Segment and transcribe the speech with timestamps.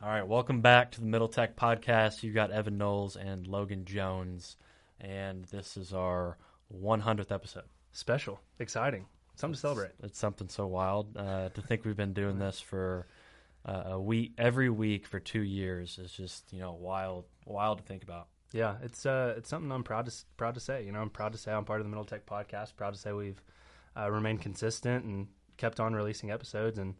[0.00, 2.22] All right, welcome back to the Middle Tech Podcast.
[2.22, 4.56] You've got Evan Knowles and Logan Jones,
[5.00, 6.38] and this is our
[6.72, 7.64] 100th episode.
[7.90, 9.90] Special, exciting, something to celebrate.
[10.04, 13.08] It's something so wild uh, to think we've been doing this for
[13.66, 15.98] uh, a week, every week for two years.
[15.98, 18.28] is just you know wild, wild to think about.
[18.52, 20.84] Yeah, it's uh, it's something I'm proud to proud to say.
[20.84, 22.76] You know, I'm proud to say I'm part of the Middle Tech Podcast.
[22.76, 23.42] Proud to say we've
[23.96, 25.26] uh, remained consistent and
[25.56, 26.94] kept on releasing episodes and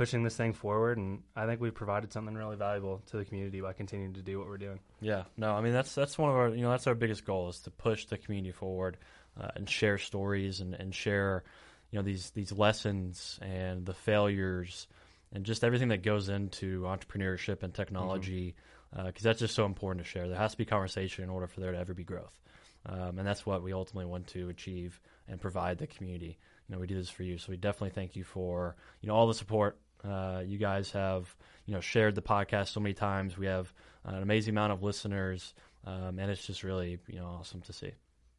[0.00, 0.96] pushing this thing forward.
[0.96, 4.38] And I think we've provided something really valuable to the community by continuing to do
[4.38, 4.80] what we're doing.
[5.02, 7.50] Yeah, no, I mean that's that's one of our you know that's our biggest goal
[7.50, 8.96] is to push the community forward
[9.38, 11.44] uh, and share stories and, and share
[11.90, 14.86] you know these these lessons and the failures
[15.34, 18.56] and just everything that goes into entrepreneurship and technology
[18.90, 19.18] because mm-hmm.
[19.18, 20.28] uh, that's just so important to share.
[20.28, 22.40] There has to be conversation in order for there to ever be growth,
[22.86, 26.38] um, and that's what we ultimately want to achieve and provide the community.
[26.66, 29.14] You know, we do this for you, so we definitely thank you for you know
[29.14, 29.76] all the support.
[30.04, 31.34] Uh, you guys have
[31.66, 33.36] you know shared the podcast so many times.
[33.36, 33.72] We have
[34.04, 35.54] an amazing amount of listeners,
[35.84, 37.92] um, and it's just really you know awesome to see.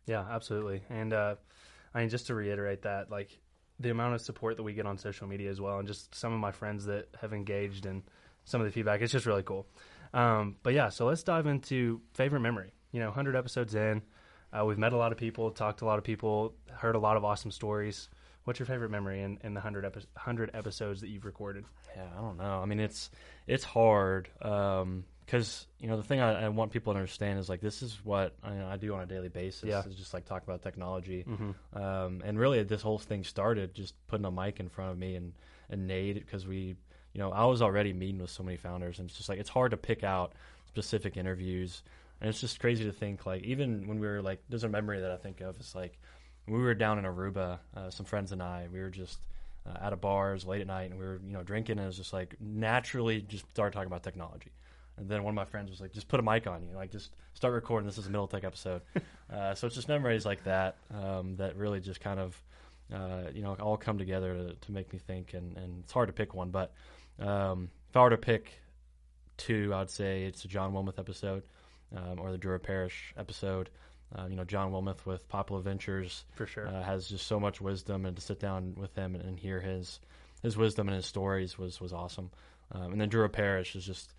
[0.08, 0.81] Yeah, absolutely.
[0.89, 1.35] And uh,
[1.94, 3.38] I mean, just to reiterate that, like
[3.80, 6.33] the amount of support that we get on social media as well, and just some
[6.33, 8.03] of my friends that have engaged and
[8.45, 9.67] some of the feedback, it's just really cool.
[10.13, 12.73] Um, but yeah, so let's dive into favorite memory.
[12.91, 14.02] You know, 100 episodes in,
[14.52, 17.00] uh, we've met a lot of people, talked to a lot of people, heard a
[17.00, 18.09] lot of awesome stories.
[18.52, 21.63] What's your favorite memory in, in the 100, epi- 100 episodes that you've recorded?
[21.95, 22.59] Yeah, I don't know.
[22.61, 23.09] I mean, it's
[23.47, 24.27] it's hard.
[24.41, 27.81] Um, because you know the thing I, I, want people to understand is like this
[27.81, 29.69] is what I, I do on a daily basis.
[29.69, 29.85] Yeah.
[29.88, 31.81] is just like talk about technology, mm-hmm.
[31.81, 35.16] um, and really this whole thing started just putting a mic in front of me
[35.16, 35.31] and
[35.69, 36.75] and Nate because we,
[37.13, 39.49] you know, I was already meeting with so many founders, and it's just like it's
[39.49, 40.33] hard to pick out
[40.67, 41.83] specific interviews,
[42.19, 44.99] and it's just crazy to think like even when we were like there's a memory
[44.99, 45.55] that I think of.
[45.57, 45.97] It's like
[46.57, 49.19] we were down in Aruba, uh, some friends and I, we were just.
[49.63, 51.85] Uh, at a bars late at night, and we were, you know, drinking, and it
[51.85, 54.49] was just like naturally just started talking about technology
[55.02, 56.91] and then one of my friends was like, "Just put a mic on you, like
[56.91, 57.88] just start recording.
[57.88, 58.81] This is a Middle Tech episode."
[59.33, 62.41] uh, so it's just memories like that um, that really just kind of,
[62.94, 65.33] uh, you know, all come together to, to, make me think.
[65.33, 66.73] And, and it's hard to pick one, but
[67.19, 68.53] um, if I were to pick
[69.38, 71.44] two, I'd say it's a John Wilmoth episode
[71.95, 73.69] um, or the Drua Parish episode.
[74.13, 77.61] Uh, you know, John Wilmoth with Poplar Ventures for sure uh, has just so much
[77.61, 79.99] wisdom, and to sit down with him and, and hear his
[80.41, 82.29] his wisdom and his stories was was awesome.
[82.71, 84.13] Um, and then Drua Parrish is just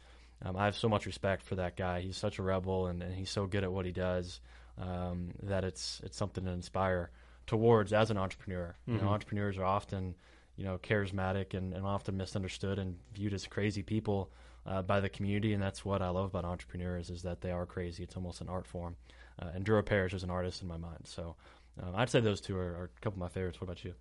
[0.44, 2.00] um, I have so much respect for that guy.
[2.00, 4.40] He's such a rebel, and, and he's so good at what he does
[4.78, 7.10] um, that it's it's something to inspire
[7.46, 8.74] towards as an entrepreneur.
[8.82, 8.92] Mm-hmm.
[8.92, 9.14] You know, mm-hmm.
[9.14, 10.14] entrepreneurs are often
[10.56, 14.30] you know charismatic and, and often misunderstood and viewed as crazy people
[14.66, 17.66] uh, by the community, and that's what I love about entrepreneurs is that they are
[17.66, 18.02] crazy.
[18.02, 18.96] It's almost an art form.
[19.40, 21.36] Uh, and Drua Parrish is an artist in my mind, so
[21.82, 23.60] um, I'd say those two are, are, a couple of my favorites.
[23.60, 23.94] What about you?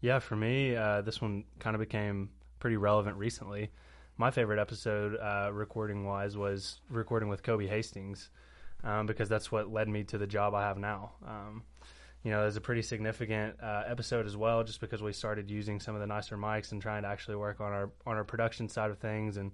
[0.00, 3.70] Yeah, for me, uh, this one kind of became pretty relevant recently
[4.16, 8.30] my favorite episode, uh, recording wise, was recording with Kobe Hastings,
[8.84, 11.12] um, because that's what led me to the job I have now.
[11.26, 11.64] Um,
[12.22, 15.50] you know, it was a pretty significant uh, episode as well, just because we started
[15.50, 18.24] using some of the nicer mics and trying to actually work on our on our
[18.24, 19.52] production side of things and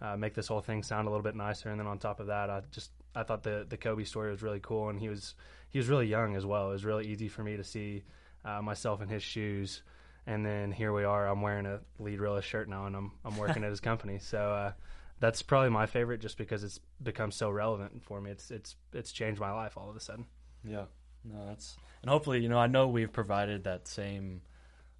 [0.00, 1.68] uh, make this whole thing sound a little bit nicer.
[1.70, 4.42] And then on top of that, I just I thought the the Kobe story was
[4.42, 5.34] really cool, and he was
[5.68, 6.68] he was really young as well.
[6.68, 8.04] It was really easy for me to see
[8.44, 9.82] uh, myself in his shoes
[10.28, 11.26] and then here we are.
[11.26, 14.18] I'm wearing a lead realist shirt now, and I'm I'm working at his company.
[14.18, 14.72] So uh,
[15.20, 18.30] that's probably my favorite, just because it's become so relevant for me.
[18.30, 20.26] It's it's it's changed my life all of a sudden.
[20.62, 20.84] Yeah,
[21.24, 24.42] no, that's and hopefully, you know, I know we've provided that same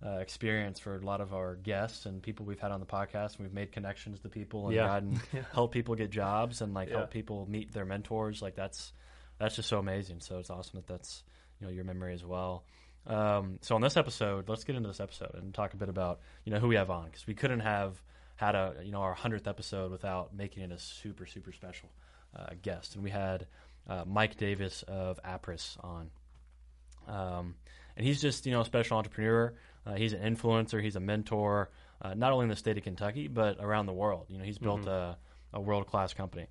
[0.05, 3.37] uh, experience for a lot of our guests and people we've had on the podcast.
[3.37, 4.87] And we've made connections to people and yeah.
[4.87, 5.43] gotten yeah.
[5.53, 6.99] help people get jobs and like yeah.
[6.99, 8.41] help people meet their mentors.
[8.41, 8.93] Like that's
[9.39, 10.21] that's just so amazing.
[10.21, 11.23] So it's awesome that that's
[11.61, 12.65] you know your memory as well.
[13.07, 16.21] Um, so on this episode, let's get into this episode and talk a bit about
[16.45, 18.01] you know who we have on because we couldn't have
[18.37, 21.89] had a you know our hundredth episode without making it a super super special
[22.37, 23.47] uh, guest, and we had
[23.89, 26.11] uh, Mike Davis of Appriss on,
[27.09, 27.55] um,
[27.97, 29.55] and he's just you know a special entrepreneur.
[29.89, 30.83] Uh, he's an influencer.
[30.83, 31.71] He's a mentor,
[32.03, 34.27] uh, not only in the state of Kentucky but around the world.
[34.29, 34.89] You know, he's built mm-hmm.
[34.89, 35.19] a,
[35.55, 36.47] a world class company.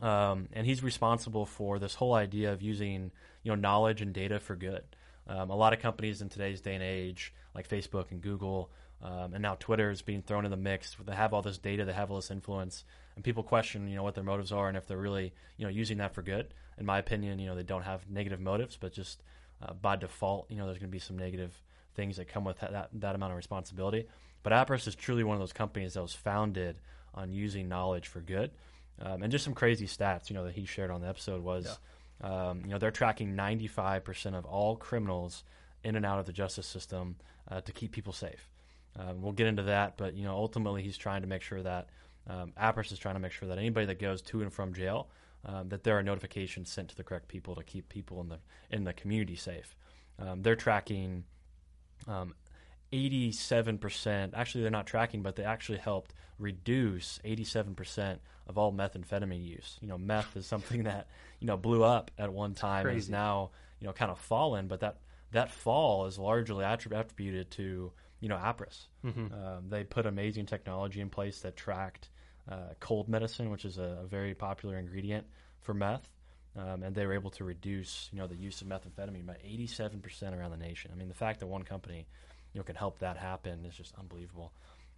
[0.00, 3.12] Um, and he's responsible for this whole idea of using
[3.42, 4.82] you know knowledge and data for good.
[5.26, 8.70] Um, a lot of companies in today's day and age, like Facebook and Google,
[9.02, 10.96] um, and now Twitter is being thrown in the mix.
[11.02, 12.84] They have all this data, they have all this influence,
[13.16, 15.70] and people question, you know, what their motives are and if they're really, you know,
[15.70, 16.52] using that for good.
[16.76, 19.22] In my opinion, you know, they don't have negative motives, but just
[19.62, 21.62] uh, by default, you know, there's going to be some negative
[21.94, 24.06] things that come with that, that amount of responsibility.
[24.42, 26.76] But Appriss is truly one of those companies that was founded
[27.14, 28.50] on using knowledge for good.
[29.00, 31.64] Um, and just some crazy stats, you know, that he shared on the episode was.
[31.64, 31.74] Yeah
[32.20, 35.44] um, you know, they're tracking 95% of all criminals
[35.82, 37.16] in and out of the justice system
[37.50, 38.48] uh, to keep people safe.
[38.96, 41.88] Um, we'll get into that, but you know, ultimately, he's trying to make sure that
[42.28, 45.08] um, is trying to make sure that anybody that goes to and from jail,
[45.44, 48.38] um, that there are notifications sent to the correct people to keep people in the
[48.70, 49.76] in the community safe.
[50.18, 51.24] Um, they're tracking
[52.06, 52.34] um,
[52.92, 54.30] 87%.
[54.34, 59.78] Actually, they're not tracking, but they actually helped reduce 87% of all methamphetamine use.
[59.80, 61.08] You know, meth is something that
[61.40, 63.50] you know blew up at one time and is now
[63.80, 64.98] you know kind of fallen, but that
[65.32, 68.86] that fall is largely attributed to you know Appriss.
[69.04, 69.34] Mm-hmm.
[69.34, 72.10] Um, they put amazing technology in place that tracked
[72.50, 75.26] uh, cold medicine, which is a, a, very popular ingredient
[75.62, 76.08] for meth,
[76.56, 80.00] um, and they were able to reduce you know the use of methamphetamine by 87
[80.00, 80.90] percent around the nation.
[80.92, 82.06] I mean, the fact that one company
[82.52, 84.52] you know can help that happen is just unbelievable.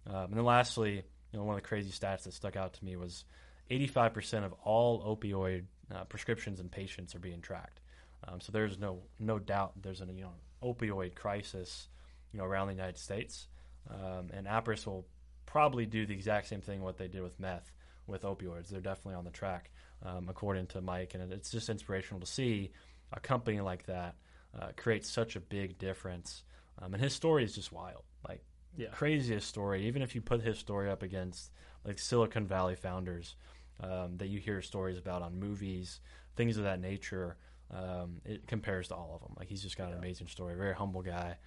[0.05, 2.85] Um, and then lastly, you know, one of the crazy stats that stuck out to
[2.85, 3.25] me was
[3.69, 5.63] 85 percent of all opioid
[5.93, 7.79] uh, prescriptions and patients are being tracked.
[8.27, 10.33] Um, so there's no no doubt there's an you know
[10.63, 11.87] opioid crisis
[12.31, 13.47] you know around the United States,
[13.89, 15.05] um, and Appriss will
[15.45, 17.71] probably do the exact same thing what they did with meth
[18.05, 18.69] with opioids.
[18.69, 19.71] They're definitely on the track,
[20.03, 22.71] um, according to Mike, and it's just inspirational to see
[23.13, 24.15] a company like that
[24.59, 26.43] uh, create such a big difference.
[26.79, 28.43] Um, and his story is just wild, like
[28.75, 28.89] yeah.
[28.89, 29.87] craziest story.
[29.87, 31.51] Even if you put his story up against
[31.85, 33.35] like Silicon Valley founders
[33.81, 35.99] um, that you hear stories about on movies,
[36.35, 37.37] things of that nature,
[37.71, 39.35] um, it compares to all of them.
[39.37, 41.37] Like he's just got an amazing story, very humble guy.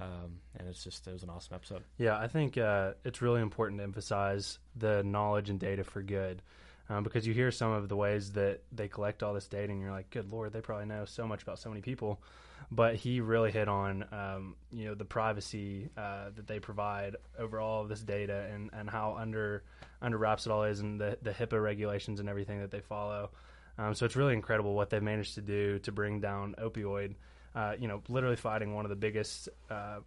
[0.00, 1.82] Um, and it's just it was an awesome episode.
[1.98, 6.42] Yeah, I think uh, it's really important to emphasize the knowledge and data for good,
[6.90, 9.80] um, because you hear some of the ways that they collect all this data, and
[9.80, 12.20] you're like, "Good lord, they probably know so much about so many people."
[12.70, 17.58] But he really hit on, um, you know, the privacy uh, that they provide over
[17.58, 19.64] all of this data, and, and how under
[20.02, 23.30] under wraps it all is, and the the HIPAA regulations and everything that they follow.
[23.78, 27.14] Um, so it's really incredible what they've managed to do to bring down opioid
[27.54, 29.98] uh, you know, literally fighting one of the biggest uh,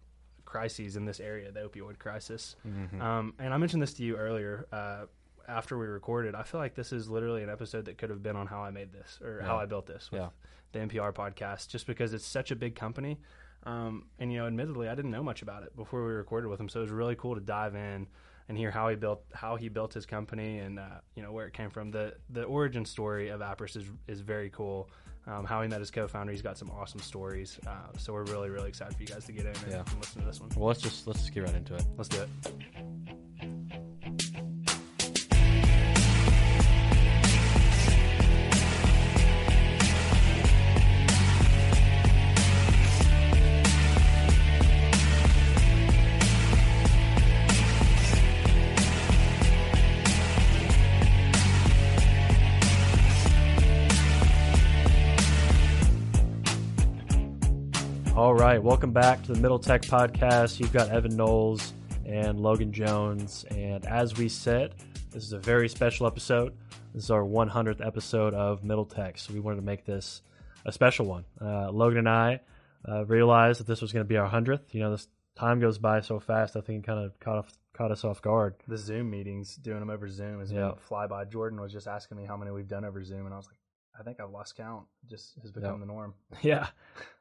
[0.44, 2.56] crises in this area, the opioid crisis.
[2.66, 3.00] Mm-hmm.
[3.00, 5.06] Um, and I mentioned this to you earlier uh,
[5.48, 6.34] after we recorded.
[6.34, 8.70] I feel like this is literally an episode that could have been on how I
[8.70, 9.46] made this or yeah.
[9.46, 10.28] how I built this with yeah.
[10.72, 13.18] the NPR podcast, just because it's such a big company.
[13.64, 16.60] Um, and you know, admittedly, I didn't know much about it before we recorded with
[16.60, 18.06] him, so it was really cool to dive in
[18.48, 21.46] and hear how he built how he built his company and uh, you know where
[21.46, 21.90] it came from.
[21.90, 24.90] the The origin story of Appriss is is very cool
[25.26, 26.32] um, how he met his co-founder.
[26.32, 27.58] He's got some awesome stories.
[27.66, 29.78] Uh, so we're really, really excited for you guys to get in and, yeah.
[29.78, 30.50] and listen to this one.
[30.56, 31.84] Well, let's just let's just get right into it.
[31.96, 32.28] Let's do it.
[58.44, 60.60] Right, welcome back to the Middle Tech Podcast.
[60.60, 61.72] You've got Evan Knowles
[62.04, 63.46] and Logan Jones.
[63.50, 64.74] And as we said,
[65.12, 66.52] this is a very special episode.
[66.92, 69.16] This is our 100th episode of Middle Tech.
[69.16, 70.20] So we wanted to make this
[70.66, 71.24] a special one.
[71.40, 72.40] Uh, Logan and I
[72.86, 74.74] uh, realized that this was going to be our 100th.
[74.74, 77.52] You know, this time goes by so fast, I think it kind of caught, off,
[77.72, 78.56] caught us off guard.
[78.68, 80.72] The Zoom meetings, doing them over Zoom, is yeah.
[80.80, 81.24] fly by.
[81.24, 83.56] Jordan was just asking me how many we've done over Zoom, and I was like,
[83.98, 84.86] I think I've lost count.
[85.08, 85.80] Just has become yep.
[85.80, 86.14] the norm.
[86.42, 86.66] Yeah,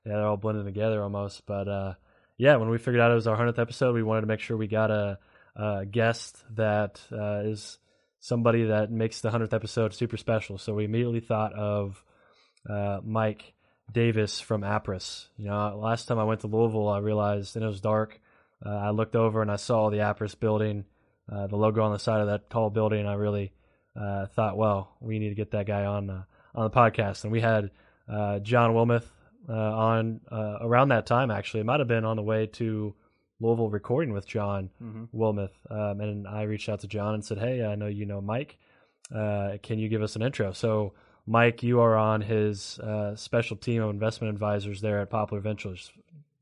[0.05, 1.45] yeah, they're all blended together almost.
[1.45, 1.93] But uh,
[2.37, 4.57] yeah, when we figured out it was our hundredth episode, we wanted to make sure
[4.57, 5.19] we got a,
[5.55, 7.77] a guest that uh, is
[8.19, 10.57] somebody that makes the hundredth episode super special.
[10.57, 12.03] So we immediately thought of
[12.69, 13.53] uh, Mike
[13.91, 15.27] Davis from Appriss.
[15.37, 18.19] You know, last time I went to Louisville, I realized and it was dark.
[18.65, 20.85] Uh, I looked over and I saw the Appriss building,
[21.31, 23.01] uh, the logo on the side of that tall building.
[23.01, 23.51] And I really
[23.99, 27.41] uh, thought, well, we need to get that guy on on the podcast, and we
[27.41, 27.71] had
[28.07, 29.05] uh, John Wilmoth
[29.47, 31.31] uh, on uh, around that time.
[31.31, 32.95] Actually, it might have been on the way to
[33.39, 35.05] Louisville recording with John mm-hmm.
[35.17, 38.21] Wilmoth, um, and I reached out to John and said, "Hey, I know you know
[38.21, 38.57] Mike.
[39.13, 40.93] Uh, can you give us an intro?" So.
[41.25, 45.89] Mike, you are on his uh, special team of investment advisors there at Poplar Ventures.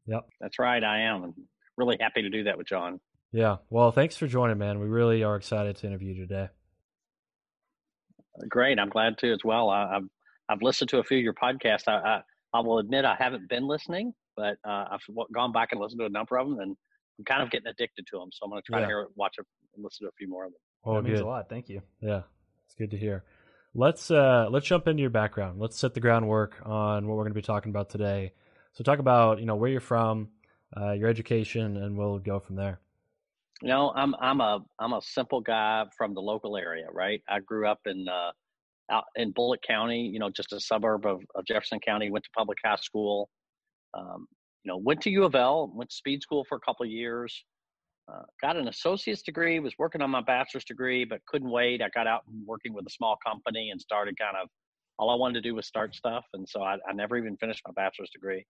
[0.08, 0.28] Yep.
[0.40, 0.84] That's right.
[0.84, 1.24] I am.
[1.24, 1.34] I'm
[1.78, 3.00] really happy to do that with John.
[3.32, 3.58] Yeah.
[3.70, 4.80] Well, thanks for joining, man.
[4.80, 6.50] We really are excited to interview you today.
[8.50, 8.80] Great.
[8.80, 9.70] I'm glad to as well.
[9.70, 10.04] I, have
[10.50, 11.88] I've listened to a few of your podcasts.
[11.88, 12.22] I, I,
[12.54, 15.02] I will admit I haven't been listening, but uh, I've
[15.34, 16.76] gone back and listened to a number of them, and
[17.18, 18.30] I'm kind of getting addicted to them.
[18.32, 18.86] So I'm going to try yeah.
[18.86, 19.46] to hear, watch, and
[19.78, 20.60] listen to a few more of them.
[20.84, 21.10] Oh, that good.
[21.10, 21.50] means a lot.
[21.50, 21.82] Thank you.
[22.02, 22.24] Yeah,
[22.66, 23.24] it's good to hear.
[23.74, 25.60] Let's uh, let's jump into your background.
[25.60, 28.34] Let's set the groundwork on what we're going to be talking about today.
[28.74, 30.30] So talk about you know where you're from,
[30.76, 32.80] uh, your education, and we'll go from there.
[33.62, 37.22] You know, I'm I'm a I'm a simple guy from the local area, right?
[37.30, 38.32] I grew up in uh,
[38.92, 42.12] out in Bullitt County, you know, just a suburb of, of Jefferson County.
[42.12, 43.30] Went to public high school.
[43.98, 44.28] Um,
[44.64, 46.92] you know, went to U of L, went to speed school for a couple of
[46.92, 47.44] years.
[48.12, 51.82] uh, got an associate's degree, was working on my bachelor's degree, but couldn't wait.
[51.82, 54.48] I got out and working with a small company and started kind of
[55.00, 56.26] all I wanted to do was start stuff.
[56.34, 58.46] And so I, I never even finished my bachelor's degree.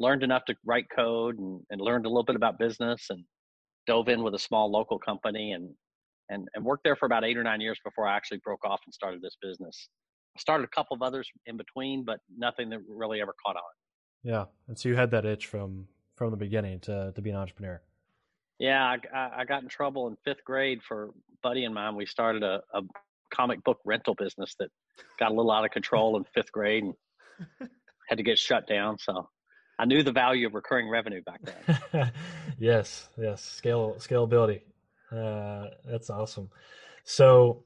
[0.00, 3.24] Learned enough to write code and, and learned a little bit about business and
[3.86, 5.70] dove in with a small local company and,
[6.28, 8.80] and, and worked there for about eight or nine years before I actually broke off
[8.86, 9.88] and started this business.
[10.36, 13.62] I started a couple of others in between, but nothing that really ever caught on.
[14.22, 14.44] Yeah.
[14.68, 15.86] And so you had that itch from,
[16.16, 17.82] from the beginning to, to be an entrepreneur.
[18.58, 21.10] Yeah, I, I got in trouble in fifth grade for
[21.42, 21.96] buddy and mine.
[21.96, 22.82] We started a, a
[23.34, 24.68] comic book rental business that
[25.18, 26.94] got a little out of control in fifth grade and
[28.08, 28.98] had to get shut down.
[28.98, 29.28] So
[29.78, 32.12] I knew the value of recurring revenue back then.
[32.58, 34.62] yes, yes, scale scalability.
[35.10, 36.50] Uh, that's awesome.
[37.04, 37.64] So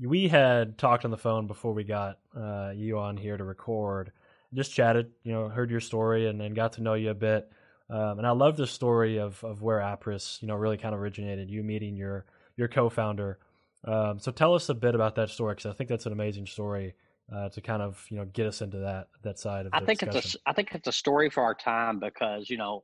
[0.00, 4.12] we had talked on the phone before we got uh, you on here to record.
[4.54, 7.50] Just chatted, you know, heard your story and then got to know you a bit.
[7.88, 11.00] Um, and I love the story of of where Appriss, you know, really kind of
[11.00, 11.50] originated.
[11.50, 12.24] You meeting your
[12.56, 13.38] your co-founder.
[13.84, 16.46] Um, so tell us a bit about that story because I think that's an amazing
[16.46, 16.94] story
[17.34, 19.72] uh, to kind of you know get us into that that side of.
[19.74, 20.18] I think discussion.
[20.18, 22.82] it's a I think it's a story for our time because you know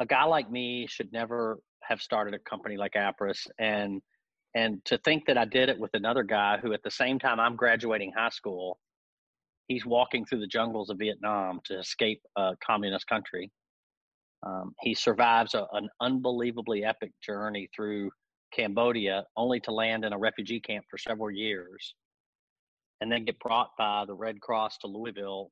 [0.00, 4.00] a guy like me should never have started a company like Appriss and
[4.54, 7.38] and to think that I did it with another guy who at the same time
[7.38, 8.78] I'm graduating high school,
[9.68, 13.50] he's walking through the jungles of Vietnam to escape a communist country
[14.42, 18.10] um, he survives a, an unbelievably epic journey through
[18.52, 21.94] Cambodia, only to land in a refugee camp for several years,
[23.00, 25.50] and then get brought by the Red Cross to Louisville.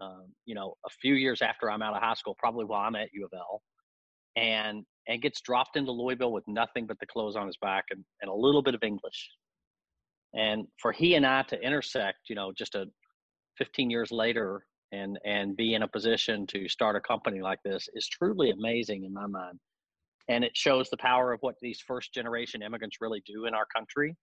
[0.00, 2.94] Um, you know, a few years after I'm out of high school, probably while I'm
[2.94, 3.62] at U of L,
[4.36, 8.04] and and gets dropped into Louisville with nothing but the clothes on his back and,
[8.22, 9.30] and a little bit of English.
[10.34, 12.86] And for he and I to intersect, you know, just a
[13.58, 17.88] 15 years later and and be in a position to start a company like this
[17.94, 19.58] is truly amazing in my mind
[20.28, 23.66] and it shows the power of what these first generation immigrants really do in our
[23.74, 24.16] country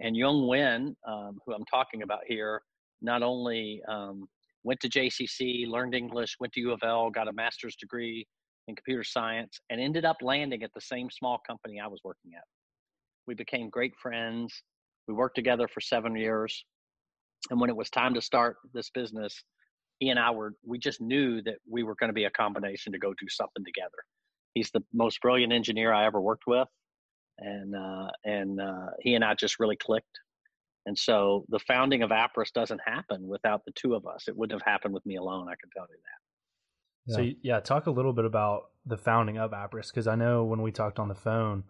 [0.00, 2.60] and young Nguyen, um, who i'm talking about here
[3.02, 4.26] not only um,
[4.62, 8.26] went to jcc learned english went to u of l got a master's degree
[8.68, 12.32] in computer science and ended up landing at the same small company i was working
[12.36, 12.44] at.
[13.26, 14.62] We became great friends.
[15.08, 16.64] We worked together for seven years.
[17.50, 19.42] And when it was time to start this business
[19.98, 22.92] he and I were we just knew that we were going to be a combination
[22.92, 23.96] to go do something together.
[24.54, 26.68] He's the most brilliant engineer I ever worked with,
[27.38, 30.20] and uh, and uh, he and I just really clicked.
[30.86, 34.28] And so the founding of Appriss doesn't happen without the two of us.
[34.28, 35.48] It wouldn't have happened with me alone.
[35.48, 36.20] I can tell you that.
[37.06, 37.16] Yeah.
[37.16, 40.62] So yeah, talk a little bit about the founding of Appriss because I know when
[40.62, 41.64] we talked on the phone,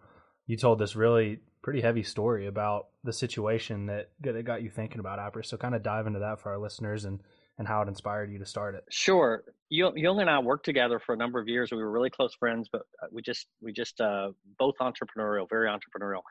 [0.47, 4.99] you told this really pretty heavy story about the situation that that got you thinking
[4.99, 5.47] about Appriss.
[5.47, 7.21] So kind of dive into that for our listeners and
[7.57, 8.83] and how it inspired you to start it.
[8.89, 9.43] Sure.
[9.69, 11.71] Young and I worked together for a number of years.
[11.71, 14.29] We were really close friends, but uh, we just we just uh,
[14.59, 16.21] both entrepreneurial, very entrepreneurial.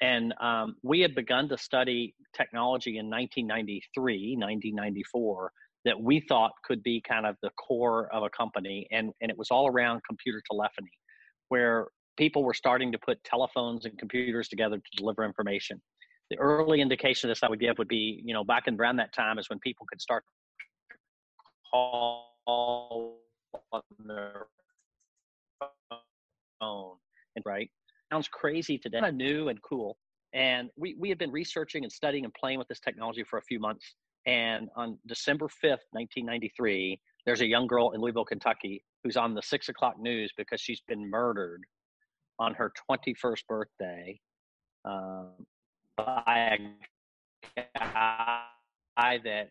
[0.00, 5.52] And um, we had begun to study technology in 1993, 1994
[5.84, 9.38] that we thought could be kind of the core of a company, and and it
[9.38, 10.92] was all around computer telephony,
[11.48, 15.80] where people were starting to put telephones and computers together to deliver information
[16.30, 18.96] the early indication of this I would give would be, you know, back in around
[18.96, 20.24] that time is when people could start
[21.70, 23.12] call on
[24.06, 24.46] their
[26.60, 26.96] phone.
[27.34, 27.70] And right,
[28.12, 29.00] sounds crazy today.
[29.00, 29.96] Kind of new and cool.
[30.32, 33.42] And we we had been researching and studying and playing with this technology for a
[33.42, 33.94] few months.
[34.26, 39.16] And on December fifth, nineteen ninety three, there's a young girl in Louisville, Kentucky, who's
[39.16, 41.62] on the six o'clock news because she's been murdered
[42.38, 44.20] on her 21st birthday
[44.84, 45.30] um,
[45.96, 46.58] by
[47.56, 49.48] a guy that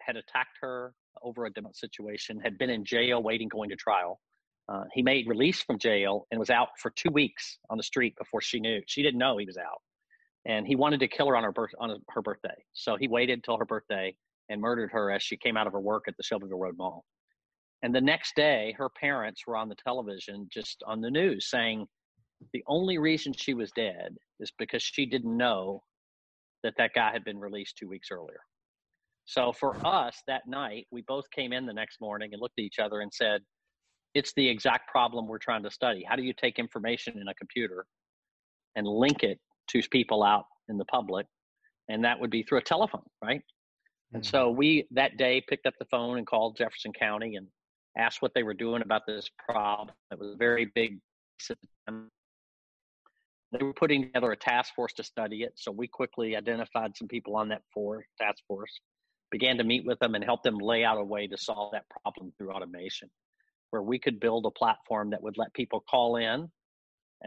[0.00, 4.20] had attacked her over a situation, had been in jail waiting going to trial.
[4.68, 8.14] Uh, he made release from jail and was out for two weeks on the street
[8.16, 8.80] before she knew.
[8.86, 9.82] She didn't know he was out,
[10.46, 12.64] and he wanted to kill her on her birth on her birthday.
[12.72, 14.14] So he waited till her birthday
[14.48, 17.04] and murdered her as she came out of her work at the Shelbyville Road Mall.
[17.82, 21.86] And the next day, her parents were on the television, just on the news, saying
[22.52, 25.82] the only reason she was dead is because she didn't know
[26.62, 28.40] that that guy had been released two weeks earlier.
[29.26, 32.64] So for us that night, we both came in the next morning and looked at
[32.64, 33.40] each other and said,
[34.14, 36.04] it's the exact problem we're trying to study.
[36.08, 37.84] How do you take information in a computer
[38.76, 39.40] and link it
[39.70, 41.26] to people out in the public?
[41.88, 43.40] And that would be through a telephone, right?
[43.40, 44.16] Mm-hmm.
[44.16, 47.46] And so we that day picked up the phone and called Jefferson County and
[47.98, 49.90] asked what they were doing about this problem.
[50.10, 50.98] It was a very big.
[53.52, 55.52] They were putting together a task force to study it.
[55.56, 58.80] So we quickly identified some people on that for task force
[59.34, 61.82] began to meet with them and help them lay out a way to solve that
[61.88, 63.10] problem through automation,
[63.70, 66.48] where we could build a platform that would let people call in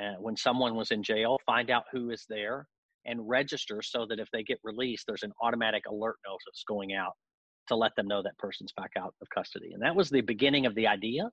[0.01, 2.65] uh, when someone was in jail, find out who is there
[3.03, 7.11] and register so that if they get released, there's an automatic alert notice going out
[7.67, 9.73] to let them know that person's back out of custody.
[9.73, 11.29] And that was the beginning of the idea.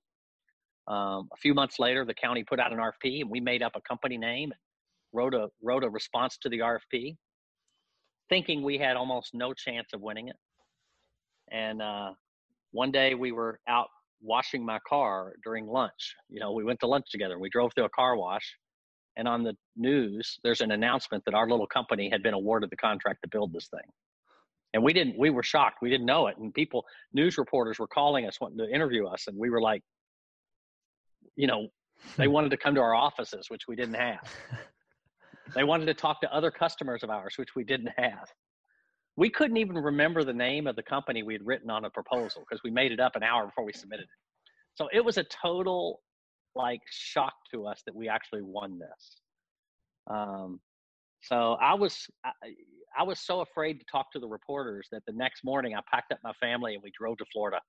[0.89, 3.77] Um, a few months later, the county put out an RFP, and we made up
[3.77, 4.61] a company name and
[5.13, 7.17] wrote a wrote a response to the RFP,
[8.29, 10.37] thinking we had almost no chance of winning it.
[11.55, 12.15] And uh,
[12.73, 13.89] one day we were out
[14.21, 16.17] washing my car during lunch.
[16.29, 17.35] You know, we went to lunch together.
[17.35, 18.57] and We drove through a car wash,
[19.17, 22.77] and on the news, there's an announcement that our little company had been awarded the
[22.77, 23.89] contract to build this thing.
[24.73, 25.17] And we didn't.
[25.17, 25.79] We were shocked.
[25.81, 26.37] We didn't know it.
[26.39, 29.83] And people, news reporters, were calling us wanting to interview us, and we were like,
[31.37, 31.69] you know,
[32.17, 34.29] they wanted to come to our offices, which we didn't have.
[35.55, 38.29] they wanted to talk to other customers of ours, which we didn't have.
[39.17, 42.45] We couldn't even remember the name of the company we had written on a proposal
[42.49, 44.09] because we made it up an hour before we submitted it.
[44.75, 46.01] So it was a total
[46.57, 49.21] like shock to us that we actually won this.
[50.09, 50.61] Um,
[51.23, 52.31] so I was I,
[52.99, 56.13] I was so afraid to talk to the reporters that the next morning I packed
[56.13, 57.61] up my family and we drove to Florida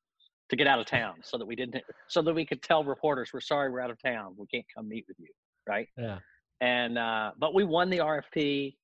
[0.50, 3.32] to get out of town so that we didn't so that we could tell reporters
[3.34, 5.30] we're sorry we're out of town we can't come meet with you
[5.68, 6.20] right yeah
[6.62, 8.76] and uh, but we won the rfp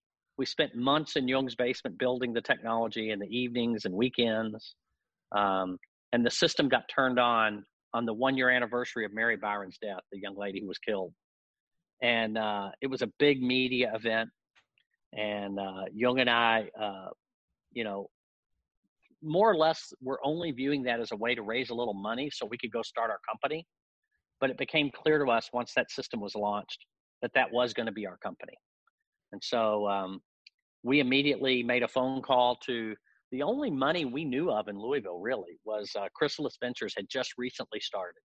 [0.41, 4.74] we spent months in Jung's basement building the technology in the evenings and weekends
[5.33, 5.77] um,
[6.13, 10.00] and the system got turned on on the one year anniversary of mary byron's death
[10.12, 11.13] the young lady who was killed.
[12.01, 14.31] And uh, it was a big media event
[15.13, 17.10] and uh, Jung and I, uh,
[17.71, 18.10] you know,
[19.21, 22.31] more or less we're only viewing that as a way to raise a little money
[22.31, 23.67] so we could go start our company.
[24.39, 26.79] But it became clear to us once that system was launched
[27.21, 28.57] that that was going to be our company.
[29.31, 30.19] And so um,
[30.84, 32.96] we immediately made a phone call to
[33.32, 37.34] the only money we knew of in louisville really was uh, chrysalis ventures had just
[37.38, 38.22] recently started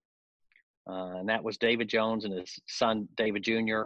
[0.89, 3.83] uh, and that was david jones and his son david jr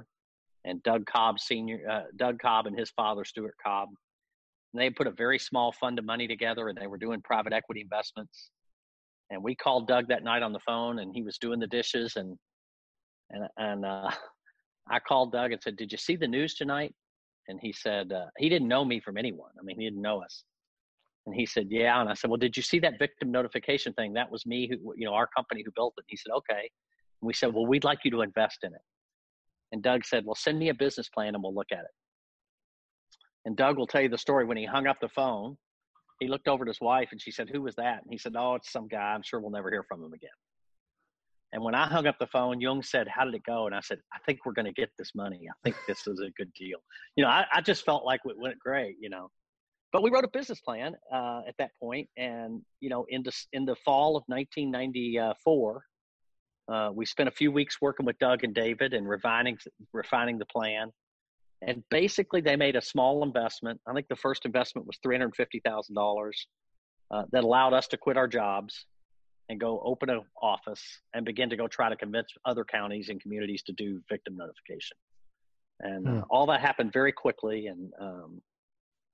[0.65, 3.89] and doug cobb senior uh, doug cobb and his father stuart cobb
[4.73, 7.81] they put a very small fund of money together and they were doing private equity
[7.81, 8.51] investments.
[9.29, 12.13] And we called Doug that night on the phone and he was doing the dishes
[12.15, 12.37] and
[13.29, 14.11] and and uh,
[14.89, 16.93] I called Doug and said, "Did you see the news tonight?"
[17.47, 19.51] And he said uh, he didn't know me from anyone.
[19.59, 20.43] I mean, he didn't know us.
[21.25, 24.13] And he said, "Yeah." And I said, "Well, did you see that victim notification thing?
[24.13, 26.69] That was me who, you know, our company who built it." And he said, "Okay."
[27.21, 28.81] And we said, "Well, we'd like you to invest in it."
[29.71, 31.91] And Doug said, "Well, send me a business plan and we'll look at it."
[33.45, 35.57] And Doug will tell you the story when he hung up the phone.
[36.19, 38.03] He looked over at his wife and she said, Who was that?
[38.03, 39.13] And he said, Oh, it's some guy.
[39.13, 40.29] I'm sure we'll never hear from him again.
[41.53, 43.65] And when I hung up the phone, Jung said, How did it go?
[43.65, 45.47] And I said, I think we're going to get this money.
[45.49, 46.79] I think this is a good deal.
[47.15, 49.29] You know, I, I just felt like it went great, you know.
[49.91, 53.33] But we wrote a business plan uh, at that point, and you know, in the
[53.51, 55.83] in the fall of 1994,
[56.71, 59.57] uh, we spent a few weeks working with Doug and David and refining
[59.91, 60.91] refining the plan.
[61.61, 63.81] And basically, they made a small investment.
[63.85, 66.47] I think the first investment was three hundred fifty thousand uh, dollars
[67.33, 68.85] that allowed us to quit our jobs
[69.51, 70.81] and go open an office
[71.13, 74.95] and begin to go try to convince other counties and communities to do victim notification.
[75.81, 76.19] And uh, hmm.
[76.29, 77.67] all that happened very quickly.
[77.67, 78.41] And um,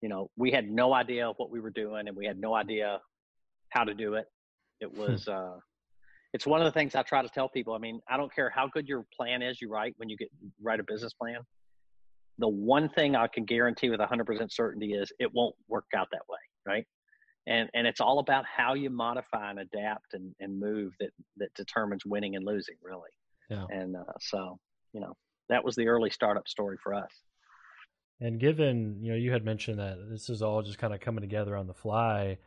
[0.02, 3.00] you know, we had no idea what we were doing, and we had no idea
[3.70, 4.26] how to do it.
[4.80, 5.02] It hmm.
[5.02, 5.28] was.
[5.28, 5.58] Uh,
[6.34, 7.74] it's one of the things I try to tell people.
[7.74, 10.30] I mean, I don't care how good your plan is you write when you get
[10.62, 11.40] write a business plan
[12.40, 16.22] the one thing I can guarantee with 100% certainty is it won't work out that
[16.30, 16.86] way, right?
[17.48, 21.54] And and it's all about how you modify and adapt and, and move that that
[21.56, 23.10] determines winning and losing, really.
[23.50, 23.66] Yeah.
[23.70, 24.60] And uh, so,
[24.92, 25.16] you know,
[25.50, 27.12] that was the early startup story for us.
[28.20, 31.22] And given you know you had mentioned that this is all just kind of coming
[31.22, 32.38] together on the fly,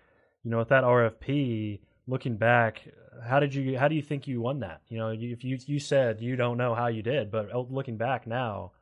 [0.44, 2.82] you know, with that RFP, looking back,
[3.24, 4.82] how did you how do you think you won that?
[4.88, 7.96] You know, if you you said you don't know how you did, but oh, looking
[7.96, 8.72] back now,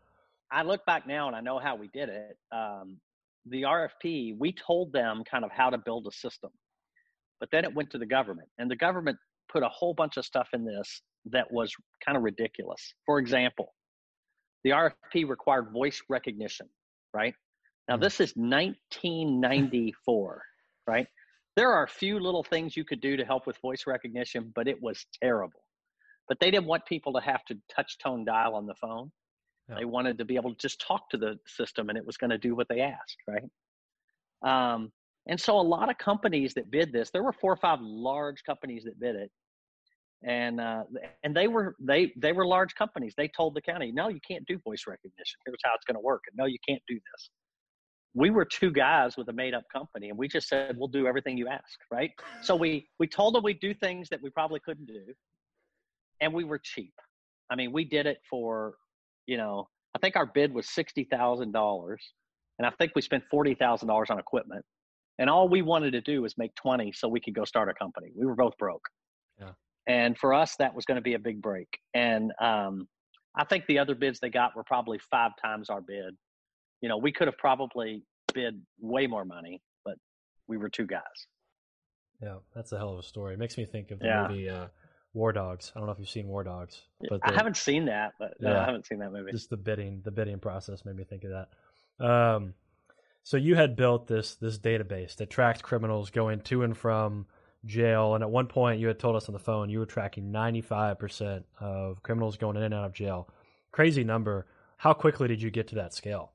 [0.51, 2.39] I look back now and I know how we did it.
[2.51, 2.99] Um,
[3.51, 6.51] the RFP, we told them kind of how to build a system,
[7.41, 9.19] but then it went to the government, and the government
[9.51, 11.73] put a whole bunch of stuff in this that was
[12.05, 12.95] kind of ridiculous.
[13.07, 13.75] For example,
[14.65, 16.69] the RFP required voice recognition,
[17.15, 17.35] right?
[17.89, 18.03] Now, mm-hmm.
[18.03, 20.43] this is 1994,
[20.87, 21.07] right?
[21.57, 24.69] There are a few little things you could do to help with voice recognition, but
[24.69, 25.63] it was terrible.
[26.29, 29.11] But they didn't want people to have to touch tone dial on the phone.
[29.69, 29.77] Yeah.
[29.79, 32.31] They wanted to be able to just talk to the system and it was going
[32.31, 33.43] to do what they asked, right?
[34.43, 34.93] Um,
[35.27, 38.43] and so a lot of companies that bid this, there were four or five large
[38.45, 39.31] companies that bid it.
[40.25, 40.83] And uh,
[41.23, 43.15] and they were they they were large companies.
[43.17, 45.39] They told the county, no, you can't do voice recognition.
[45.47, 46.25] Here's how it's going to work.
[46.27, 47.31] And no, you can't do this.
[48.15, 51.07] We were two guys with a made up company, and we just said we'll do
[51.07, 52.11] everything you ask, right?
[52.43, 55.05] So we we told them we'd do things that we probably couldn't do,
[56.21, 56.95] and we were cheap.
[57.49, 58.75] I mean, we did it for
[59.29, 62.03] you know, I think our bid was sixty thousand dollars,
[62.59, 64.65] and I think we spent forty thousand dollars on equipment.
[65.21, 67.75] And all we wanted to do was make twenty so we could go start a
[67.75, 68.09] company.
[68.17, 68.85] We were both broke.
[69.39, 69.51] Yeah.
[69.87, 71.69] And for us, that was going to be a big break.
[71.95, 72.89] And um,
[73.37, 76.17] I think the other bids they got were probably five times our bid.
[76.81, 79.97] You know, we could have probably bid way more money, but
[80.47, 81.03] we were two guys.
[82.23, 83.35] Yeah, that's a hell of a story.
[83.35, 84.29] It makes me think of the Yeah.
[84.29, 84.69] movie uh,
[85.19, 85.73] War Dogs.
[85.75, 88.53] I don't know if you've seen War Dogs, but I haven't seen that, but no,
[88.53, 88.63] Yeah.
[88.63, 89.33] I haven't seen that movie.
[89.33, 91.49] just the bidding the bidding process made me think of that
[92.07, 92.55] um,
[93.25, 97.27] so you had built this this database that tracked criminals going to and from
[97.67, 100.31] jail and at one point you had told us on the phone you were tracking
[100.33, 103.29] 95% of criminals going in and out of jail
[103.73, 106.31] crazy number how quickly did you get to that scale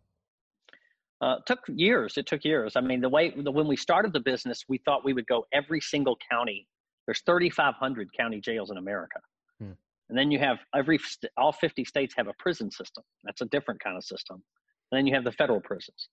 [1.22, 2.18] Uh, it took years.
[2.18, 2.76] It took years.
[2.76, 5.46] I mean, the way the, when we started the business, we thought we would go
[5.54, 6.68] every single county.
[7.06, 9.20] There's 3,500 county jails in America,
[9.60, 9.72] Hmm.
[10.10, 13.04] and then you have every st- all 50 states have a prison system.
[13.24, 14.44] That's a different kind of system.
[14.92, 16.10] And then you have the federal prisons.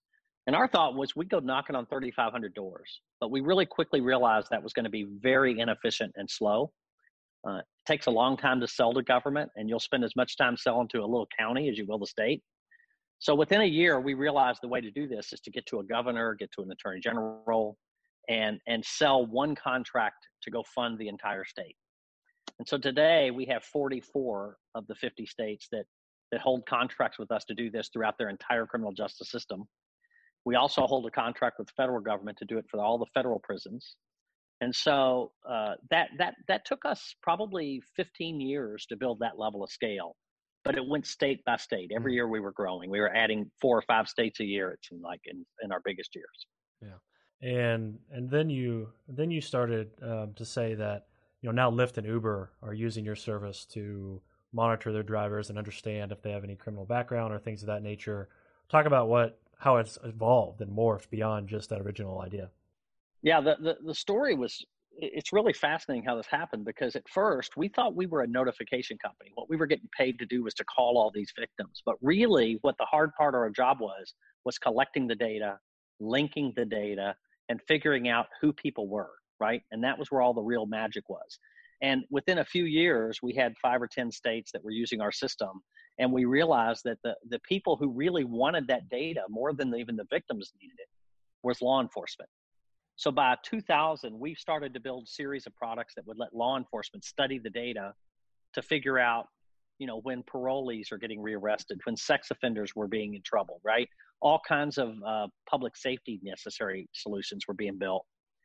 [0.47, 4.49] And our thought was we'd go knocking on 3,500 doors, but we really quickly realized
[4.51, 6.73] that was going to be very inefficient and slow.
[7.47, 10.37] Uh, it takes a long time to sell to government, and you'll spend as much
[10.37, 12.43] time selling to a little county as you will the state.
[13.19, 15.81] So within a year, we realized the way to do this is to get to
[15.81, 17.77] a governor, get to an attorney general,
[18.31, 21.77] and and sell one contract to go fund the entire state.
[22.59, 25.85] And so today we have 44 of the 50 states that
[26.33, 29.65] that hold contracts with us to do this throughout their entire criminal justice system.
[30.45, 33.07] We also hold a contract with the federal government to do it for all the
[33.13, 33.97] federal prisons.
[34.61, 39.65] And so uh, that that that took us probably 15 years to build that level
[39.65, 40.17] of scale
[40.65, 41.91] but it went state by state.
[41.95, 42.91] Every year we were growing.
[42.91, 44.73] We were adding four or five states a year.
[44.73, 46.47] It seemed like in, in our biggest years.
[47.43, 51.07] And and then you then you started um, to say that
[51.41, 54.21] you know now Lyft and Uber are using your service to
[54.53, 57.83] monitor their drivers and understand if they have any criminal background or things of that
[57.83, 58.29] nature.
[58.69, 62.51] Talk about what how it's evolved and morphed beyond just that original idea.
[63.23, 64.65] Yeah, the, the, the story was,
[64.97, 68.97] it's really fascinating how this happened because at first we thought we were a notification
[68.97, 69.31] company.
[69.35, 71.83] What we were getting paid to do was to call all these victims.
[71.85, 75.59] But really, what the hard part of our job was, was collecting the data,
[76.01, 77.15] linking the data,
[77.51, 79.11] and figuring out who people were,
[79.41, 79.61] right?
[79.73, 81.39] And that was where all the real magic was.
[81.83, 85.13] And within a few years, we had five or 10 states that were using our
[85.13, 85.61] system.
[85.99, 89.97] And we realized that the, the people who really wanted that data more than even
[89.97, 90.89] the victims needed it
[91.43, 92.31] was law enforcement.
[92.97, 97.05] So by 2000, we started to build series of products that would let law enforcement
[97.05, 97.95] study the data
[98.55, 99.27] to figure out,
[99.79, 103.89] you know, when parolees are getting rearrested, when sex offenders were being in trouble, right?
[104.21, 108.05] All kinds of uh, public safety necessary solutions were being built.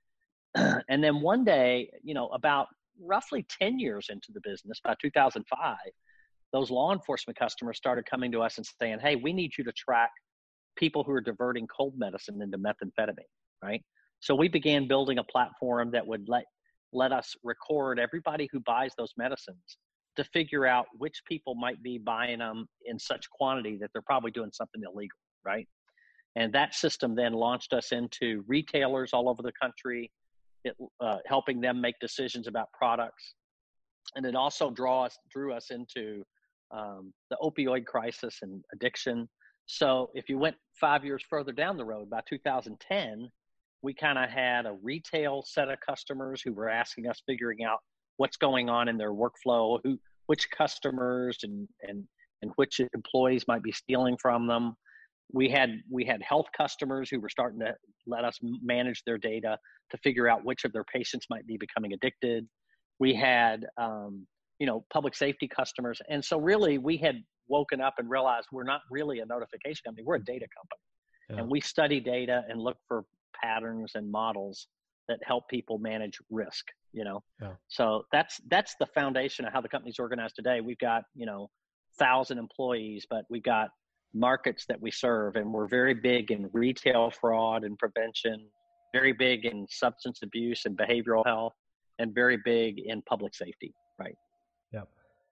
[0.56, 2.68] and then one day, you know, about
[3.02, 5.78] roughly 10 years into the business, by 2005,
[6.54, 9.74] those law enforcement customers started coming to us and saying, hey, we need you to
[9.74, 10.12] track
[10.78, 13.20] people who are diverting cold medicine into methamphetamine,
[13.64, 13.84] right?
[14.20, 16.46] So we began building a platform that would let
[16.94, 19.78] let us record everybody who buys those medicines
[20.16, 24.32] to figure out which people might be buying them in such quantity that they're probably
[24.32, 25.68] doing something illegal, right?
[26.36, 30.12] And that system then launched us into retailers all over the country,
[30.64, 33.36] it, uh, helping them make decisions about products,
[34.16, 36.24] and it also draw us drew us into
[36.72, 39.28] um, the opioid crisis and addiction.
[39.68, 43.30] So if you went five years further down the road, by 2010,
[43.82, 47.80] we kind of had a retail set of customers who were asking us figuring out
[48.18, 52.04] what's going on in their workflow, who which customers and and
[52.42, 54.76] and which employees might be stealing from them.
[55.32, 57.76] We had we had health customers who were starting to
[58.08, 59.58] let us manage their data
[59.92, 62.48] to figure out which of their patients might be becoming addicted.
[63.00, 64.26] We had um,
[64.60, 68.64] you know public safety customers, and so really we had woken up and realized we're
[68.64, 70.82] not really a notification company; we're a data company,
[71.30, 71.38] Yeah.
[71.42, 73.04] and we study data and look for
[73.42, 74.68] patterns and models
[75.08, 77.54] that help people manage risk you know Yeah.
[77.68, 81.50] so that's that's the foundation of how the company's organized today we've got you know
[82.00, 83.70] thousand employees but we've got
[84.16, 88.48] markets that we serve and we're very big in retail fraud and prevention
[88.94, 91.54] very big in substance abuse and behavioral health
[92.00, 94.16] and very big in public safety right
[94.72, 94.84] Yeah.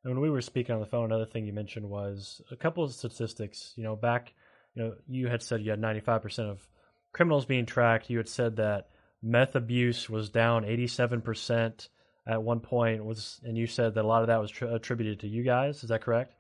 [0.03, 2.83] And when we were speaking on the phone, another thing you mentioned was a couple
[2.83, 3.73] of statistics.
[3.77, 4.33] You know, back,
[4.75, 6.67] you know, you had said you had 95% of
[7.13, 8.09] criminals being tracked.
[8.09, 8.89] You had said that
[9.21, 11.87] meth abuse was down 87%
[12.27, 15.21] at one point was and you said that a lot of that was tr- attributed
[15.21, 15.83] to you guys.
[15.83, 16.33] Is that correct?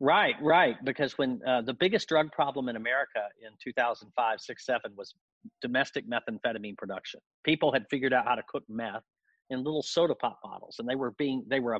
[0.00, 0.76] Right, right.
[0.84, 5.14] Because when uh, the biggest drug problem in America in 2005, 6, 7 was
[5.60, 7.20] domestic methamphetamine production.
[7.44, 9.02] People had figured out how to cook meth
[9.50, 11.78] in little soda pop bottles, and they were being they were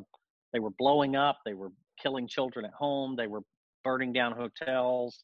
[0.53, 1.39] they were blowing up.
[1.45, 1.71] They were
[2.03, 3.15] killing children at home.
[3.17, 3.43] They were
[3.85, 5.23] burning down hotels,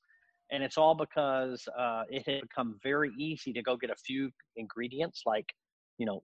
[0.52, 4.30] and it's all because uh, it had become very easy to go get a few
[4.56, 5.46] ingredients like,
[5.98, 6.22] you know,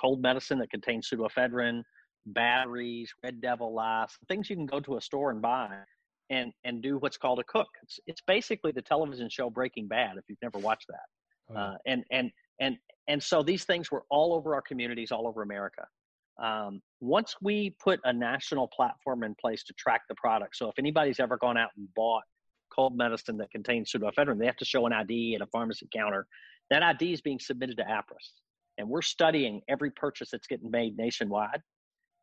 [0.00, 1.82] cold medicine that contains pseudoephedrine,
[2.26, 5.68] batteries, red devil lice, things you can go to a store and buy
[6.30, 7.68] and and do what's called a cook.
[7.82, 11.54] It's, it's basically the television show Breaking Bad if you've never watched that.
[11.54, 12.30] Oh, uh, and and
[12.60, 12.76] and
[13.08, 15.86] and so these things were all over our communities, all over America.
[16.42, 20.78] Um, once we put a national platform in place to track the product, so if
[20.78, 22.22] anybody's ever gone out and bought
[22.74, 26.26] cold medicine that contains pseudoephedrine, they have to show an ID at a pharmacy counter.
[26.70, 28.40] That ID is being submitted to Appriss,
[28.78, 31.60] and we're studying every purchase that's getting made nationwide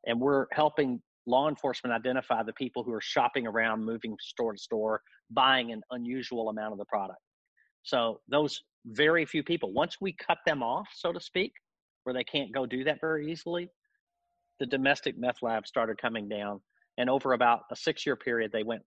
[0.05, 4.59] and we're helping law enforcement identify the people who are shopping around, moving store to
[4.59, 7.19] store, buying an unusual amount of the product.
[7.83, 11.51] So those very few people, once we cut them off, so to speak,
[12.03, 13.69] where they can't go do that very easily,
[14.59, 16.59] the domestic meth labs started coming down,
[16.97, 18.81] and over about a six-year period, they went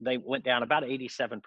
[0.00, 1.40] they went down about 87%,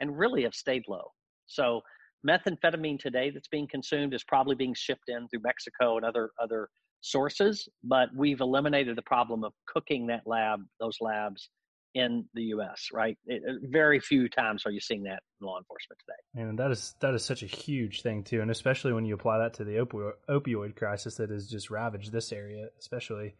[0.00, 1.04] and really have stayed low.
[1.46, 1.82] So
[2.26, 6.68] methamphetamine today that's being consumed is probably being shipped in through Mexico and other other
[7.00, 11.48] sources, but we've eliminated the problem of cooking that lab, those labs
[11.94, 12.88] in the U.S.
[12.92, 13.16] Right?
[13.26, 16.48] It, very few times are you seeing that in law enforcement today.
[16.48, 19.38] And that is that is such a huge thing too, and especially when you apply
[19.38, 23.34] that to the opioid, opioid crisis that has just ravaged this area, especially.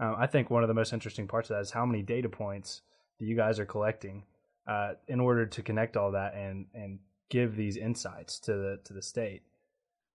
[0.00, 2.28] Um, I think one of the most interesting parts of that is how many data
[2.28, 2.82] points
[3.20, 4.24] that you guys are collecting
[4.66, 6.98] uh, in order to connect all that and and
[7.30, 9.42] give these insights to the to the state.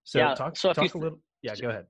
[0.04, 1.18] So yeah, talk, so talk a little.
[1.42, 1.86] Yeah, go ahead.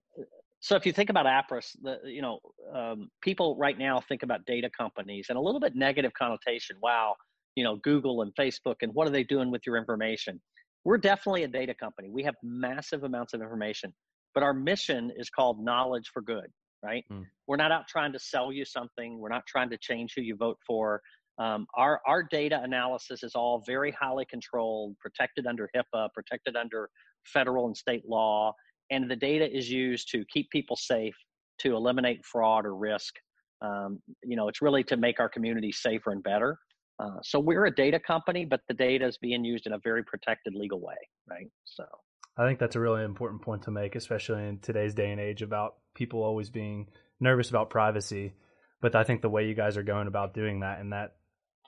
[0.60, 2.40] So if you think about Appriss, the you know
[2.74, 6.76] um, people right now think about data companies and a little bit negative connotation.
[6.82, 7.14] Wow,
[7.54, 10.40] you know Google and Facebook and what are they doing with your information?
[10.84, 12.08] We're definitely a data company.
[12.10, 13.92] We have massive amounts of information,
[14.34, 16.46] but our mission is called knowledge for good.
[16.82, 17.04] Right?
[17.12, 17.24] Mm.
[17.48, 19.18] We're not out trying to sell you something.
[19.18, 21.02] We're not trying to change who you vote for.
[21.38, 26.90] Um, our our data analysis is all very highly controlled, protected under HIPAA, protected under
[27.24, 28.54] federal and state law
[28.90, 31.14] and the data is used to keep people safe,
[31.60, 33.14] to eliminate fraud or risk.
[33.60, 36.58] Um, you know, it's really to make our community safer and better.
[37.00, 40.02] Uh, so we're a data company, but the data is being used in a very
[40.04, 40.96] protected legal way,
[41.28, 41.48] right?
[41.64, 41.84] So
[42.36, 45.42] I think that's a really important point to make, especially in today's day and age
[45.42, 46.88] about people always being
[47.20, 48.34] nervous about privacy.
[48.80, 51.16] But I think the way you guys are going about doing that and that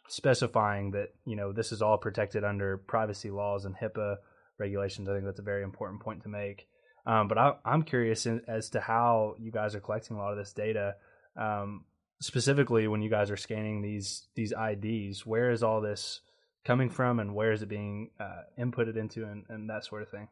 [0.09, 4.16] specifying that, you know, this is all protected under privacy laws and HIPAA
[4.59, 6.66] regulations, I think that's a very important point to make.
[7.11, 10.31] Um, but I, am curious in, as to how you guys are collecting a lot
[10.31, 10.94] of this data.
[11.37, 11.85] Um,
[12.20, 16.20] specifically, when you guys are scanning these these IDs, where is all this
[16.64, 20.09] coming from, and where is it being uh, inputted into, and, and that sort of
[20.09, 20.29] thing?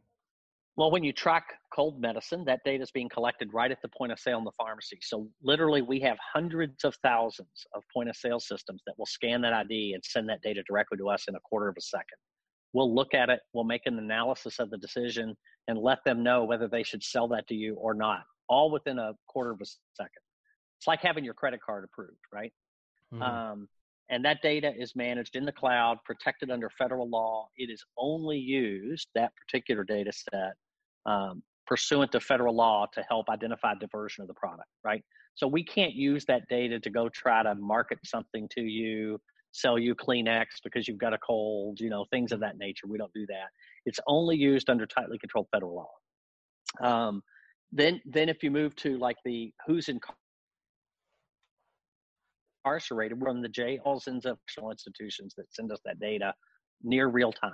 [0.77, 4.13] Well, when you track cold medicine, that data is being collected right at the point
[4.13, 5.01] of sale in the pharmacy.
[5.03, 9.41] So literally, we have hundreds of thousands of point of sale systems that will scan
[9.41, 12.19] that ID and send that data directly to us in a quarter of a second.
[12.73, 15.37] We'll look at it, we'll make an analysis of the decision,
[15.69, 18.99] and let them know whether they should sell that to you or not, all within
[18.99, 20.23] a quarter of a second.
[20.79, 22.53] It's like having your credit card approved, right?
[23.13, 23.23] Mm-hmm.
[23.23, 23.69] Um,
[24.11, 27.49] and that data is managed in the cloud, protected under federal law.
[27.57, 30.55] It is only used, that particular data set,
[31.05, 35.05] um, pursuant to federal law to help identify diversion of the product, right?
[35.35, 39.21] So we can't use that data to go try to market something to you
[39.59, 42.87] sell you Kleenex because you've got a cold, you know, things of that nature.
[42.87, 43.49] We don't do that.
[43.87, 46.87] It's only used under tightly controlled federal law.
[46.87, 47.23] Um,
[47.73, 49.89] then, then if you move to like the who's
[52.65, 56.33] incarcerated, we're on the jails and correctional institutions that send us that data
[56.83, 57.53] near real time,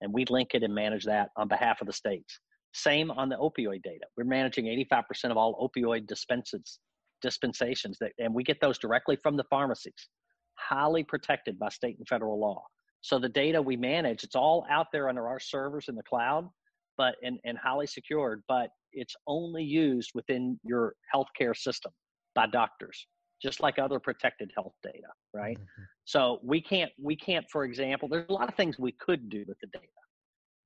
[0.00, 2.40] and we link it and manage that on behalf of the states.
[2.72, 4.04] Same on the opioid data.
[4.16, 6.78] We're managing 85% of all opioid dispenses,
[7.22, 10.08] dispensations, that, and we get those directly from the pharmacies
[10.56, 12.64] highly protected by state and federal law.
[13.00, 16.48] So the data we manage, it's all out there under our servers in the cloud,
[16.98, 21.92] but and, and highly secured, but it's only used within your healthcare system
[22.34, 23.06] by doctors,
[23.40, 25.58] just like other protected health data, right?
[25.58, 25.82] Mm-hmm.
[26.04, 29.44] So we can't we can't, for example, there's a lot of things we could do
[29.46, 29.86] with the data.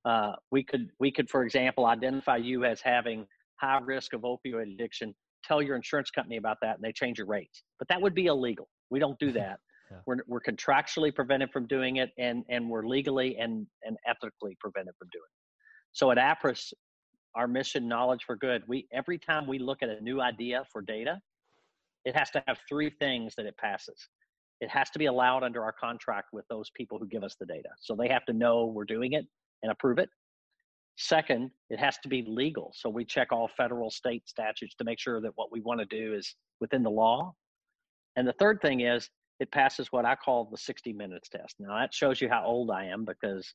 [0.03, 3.27] Uh, we could we could, for example, identify you as having
[3.57, 7.27] high risk of opioid addiction, tell your insurance company about that, and they change your
[7.27, 7.63] rates.
[7.77, 8.67] But that would be illegal.
[8.89, 9.59] We don't do that.
[9.91, 9.97] Yeah.
[10.05, 14.93] We're, we're contractually prevented from doing it, and, and we're legally and, and ethically prevented
[14.97, 15.41] from doing it.
[15.91, 16.71] So at Appriss,
[17.35, 20.81] our mission, knowledge for good, we every time we look at a new idea for
[20.81, 21.19] data,
[22.05, 24.07] it has to have three things that it passes.
[24.61, 27.45] It has to be allowed under our contract with those people who give us the
[27.45, 27.69] data.
[27.79, 29.25] So they have to know we're doing it
[29.63, 30.09] and approve it.
[30.97, 32.71] Second, it has to be legal.
[32.75, 35.85] So we check all federal, state statutes to make sure that what we want to
[35.85, 37.33] do is within the law.
[38.15, 39.09] And the third thing is
[39.41, 41.55] it passes what I call the 60 minutes test.
[41.59, 43.51] Now that shows you how old I am because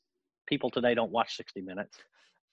[0.49, 1.97] people today don't watch 60 minutes.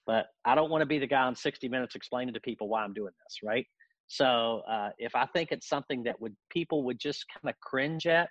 [0.06, 2.84] But I don't want to be the guy on 60 minutes explaining to people why
[2.84, 3.66] I'm doing this, right?
[4.06, 8.06] So uh, if I think it's something that would people would just kind of cringe
[8.06, 8.28] at,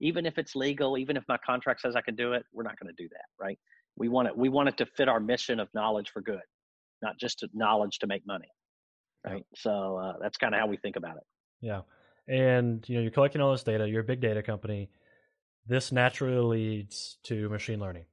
[0.00, 2.76] even if it's legal, even if my contract says I can do it, we're not
[2.80, 3.58] going to do that, right?
[3.96, 4.36] We want it.
[4.36, 6.42] We want it to fit our mission of knowledge for good,
[7.02, 8.48] not just knowledge to make money,
[9.24, 9.44] right?
[9.54, 11.24] So uh, that's kind of how we think about it.
[11.60, 11.82] Yeah,
[12.28, 13.88] and you know you're collecting all this data.
[13.88, 14.90] You're a big data company.
[15.66, 18.04] This naturally leads to machine learning.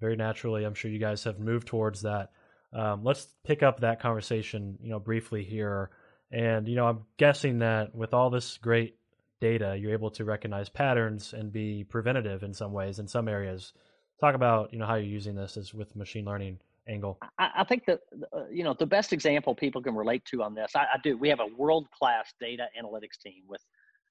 [0.00, 2.30] Very naturally, I'm sure you guys have moved towards that.
[2.72, 5.90] Um, let's pick up that conversation, you know, briefly here.
[6.30, 8.96] And you know, I'm guessing that with all this great
[9.40, 13.72] data, you're able to recognize patterns and be preventative in some ways in some areas.
[14.20, 17.18] Talk about you know how you're using this as with machine learning angle.
[17.38, 18.00] I, I think that
[18.34, 20.72] uh, you know the best example people can relate to on this.
[20.74, 21.16] I, I do.
[21.16, 23.62] We have a world class data analytics team with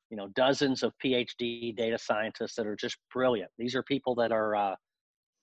[0.10, 3.52] you know dozens of PhD data scientists that are just brilliant.
[3.58, 4.76] These are people that are uh,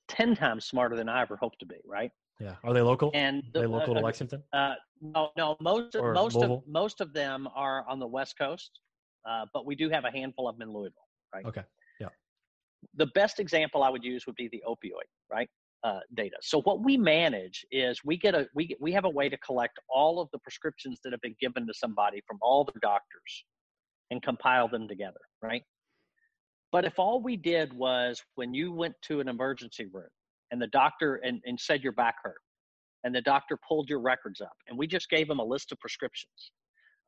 [0.09, 1.77] ten times smarter than I ever hoped to be.
[1.87, 2.11] Right.
[2.41, 2.57] Yeah.
[2.65, 3.11] Are they local?
[3.15, 4.43] And the, are they local uh, to Lexington?
[4.53, 5.57] Uh, no, no.
[5.61, 6.65] Most of, most Louisville?
[6.67, 8.81] of most of them are on the West Coast,
[9.29, 11.09] uh, but we do have a handful of them in Louisville.
[11.35, 11.45] Right.
[11.47, 11.63] Okay.
[11.99, 12.09] Yeah.
[12.95, 15.09] The best example I would use would be the opioid.
[15.31, 15.49] Right.
[15.85, 16.35] Uh, data.
[16.41, 19.79] So what we manage is we get a we we have a way to collect
[19.89, 23.45] all of the prescriptions that have been given to somebody from all the doctors
[24.11, 25.63] and compile them together, right?
[26.73, 30.09] But if all we did was when you went to an emergency room
[30.51, 32.41] and the doctor and, and said your back hurt
[33.05, 35.79] and the doctor pulled your records up and we just gave him a list of
[35.79, 36.53] prescriptions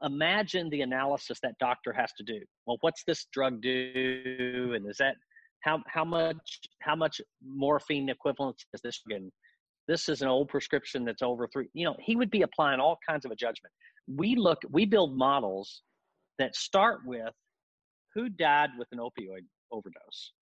[0.03, 4.97] imagine the analysis that doctor has to do well what's this drug do and is
[4.97, 5.17] that
[5.61, 9.31] how how much how much morphine equivalent is this again
[9.87, 12.99] this is an old prescription that's over three you know he would be applying all
[13.09, 13.73] kinds of a judgment.
[14.07, 15.83] We look we build models
[16.39, 17.33] that start with
[18.15, 20.33] who died with an opioid overdose.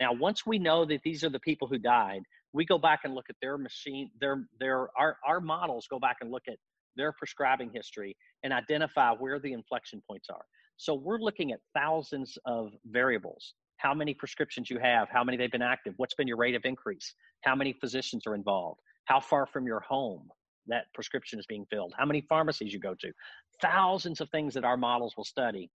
[0.00, 3.14] Now once we know that these are the people who died we go back and
[3.14, 6.56] look at their machine their their our, our models go back and look at
[6.96, 10.44] their prescribing history and identify where the inflection points are.
[10.76, 15.52] So we're looking at thousands of variables how many prescriptions you have how many they've
[15.52, 19.46] been active what's been your rate of increase how many physicians are involved how far
[19.46, 20.28] from your home
[20.66, 23.12] that prescription is being filled how many pharmacies you go to
[23.60, 25.70] thousands of things that our models will study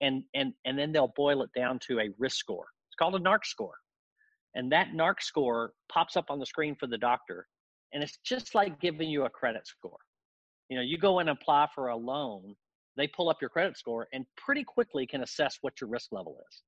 [0.00, 3.18] and and and then they'll boil it down to a risk score it's called a
[3.18, 3.74] Narx score
[4.54, 7.46] and that Narx score pops up on the screen for the doctor.
[7.92, 9.98] And it's just like giving you a credit score.
[10.68, 12.54] You know, you go and apply for a loan,
[12.96, 16.38] they pull up your credit score and pretty quickly can assess what your risk level
[16.48, 16.62] is.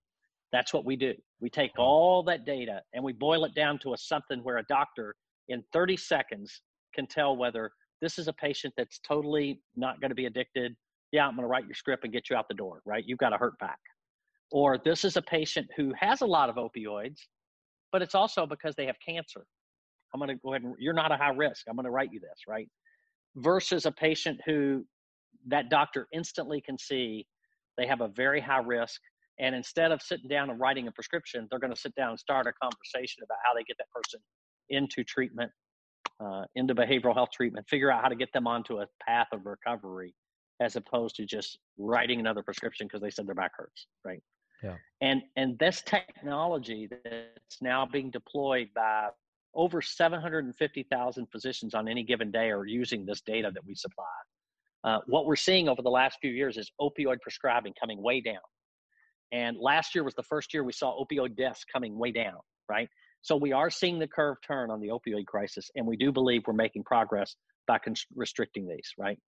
[0.53, 1.15] That's what we do.
[1.41, 4.65] We take all that data and we boil it down to a something where a
[4.65, 5.15] doctor
[5.49, 6.63] in 30 seconds
[6.95, 10.75] can tell whether this is a patient that's totally not going to be addicted.
[11.11, 13.05] Yeah, I'm going to write your script and get you out the door, right?
[13.07, 13.79] You've got a hurt back.
[14.51, 17.19] Or this is a patient who has a lot of opioids
[17.93, 19.45] but it's also because they have cancer.
[20.13, 21.67] I'm going to go ahead and you're not a high risk.
[21.69, 22.69] I'm going to write you this, right?
[23.37, 24.85] Versus a patient who
[25.47, 27.27] that doctor instantly can see
[27.79, 29.01] they have a very high risk.
[29.39, 32.19] And instead of sitting down and writing a prescription, they're going to sit down and
[32.19, 34.21] start a conversation about how they get that person
[34.69, 35.51] into treatment,
[36.21, 39.47] uh, into behavioral health treatment, figure out how to get them onto a path of
[39.47, 40.15] recovery
[40.61, 44.23] as opposed to just writing another prescription because they said their back hurts, right?
[44.63, 44.77] Yeah.
[45.01, 49.09] And and this technology that's now being deployed by
[49.55, 54.05] over 750,000 physicians on any given day are using this data that we supply.
[54.85, 58.41] Uh, what we're seeing over the last few years is opioid prescribing coming way down.
[59.33, 62.89] And last year was the first year we saw opioid deaths coming way down, right?
[63.23, 66.43] So we are seeing the curve turn on the opioid crisis, and we do believe
[66.47, 67.35] we're making progress
[67.67, 67.79] by
[68.15, 69.19] restricting these, right?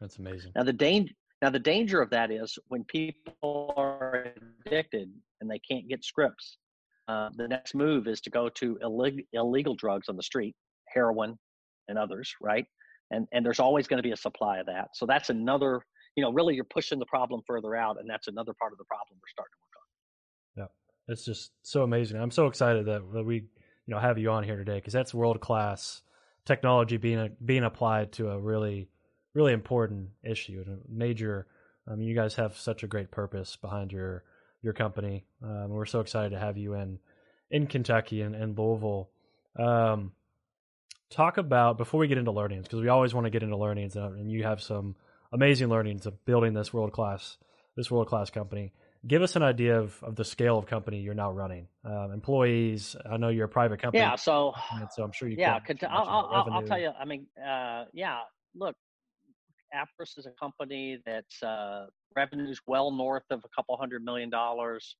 [0.00, 0.52] That's amazing.
[0.54, 4.32] Now the danger now, the danger of that is when people are
[4.66, 6.58] addicted and they can't get scripts,
[7.06, 10.56] uh, the next move is to go to illeg- illegal drugs on the street,
[10.88, 11.38] heroin
[11.86, 12.66] and others, right?
[13.10, 14.88] And and there's always going to be a supply of that.
[14.94, 15.80] So that's another,
[16.18, 18.84] you know, really you're pushing the problem further out, and that's another part of the
[18.84, 20.68] problem we're starting to work on.
[21.06, 22.20] Yeah, it's just so amazing.
[22.20, 23.44] I'm so excited that we, you
[23.86, 26.02] know, have you on here today because that's world class
[26.44, 28.88] technology being being applied to a really
[29.32, 31.46] really important issue and a major.
[31.86, 34.24] I mean, you guys have such a great purpose behind your
[34.60, 35.24] your company.
[35.40, 36.98] Um, we're so excited to have you in
[37.48, 39.08] in Kentucky and, and Louisville.
[39.56, 40.10] Um,
[41.10, 43.94] talk about before we get into learnings because we always want to get into learnings,
[43.94, 44.96] and, and you have some
[45.32, 47.36] amazing learnings of building this world class
[47.78, 48.72] this world class company.
[49.06, 51.68] Give us an idea of, of the scale of company you're now running.
[51.84, 54.02] Um, employees, I know you're a private company.
[54.02, 54.52] Yeah, so
[54.94, 55.36] so I'm sure you.
[55.38, 56.90] Yeah, I'll, I'll, I'll, tell you.
[57.00, 58.18] I mean, uh, yeah.
[58.56, 58.74] Look,
[59.72, 64.96] Appriss is a company that's uh, revenues well north of a couple hundred million dollars.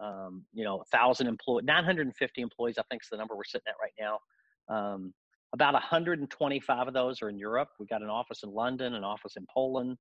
[0.00, 3.74] um, you know, thousand employees, 950 employees, I think is the number we're sitting at
[3.80, 4.18] right now.
[4.74, 5.14] Um,
[5.52, 7.68] about 125 of those are in Europe.
[7.78, 9.96] We've got an office in London, an office in Poland.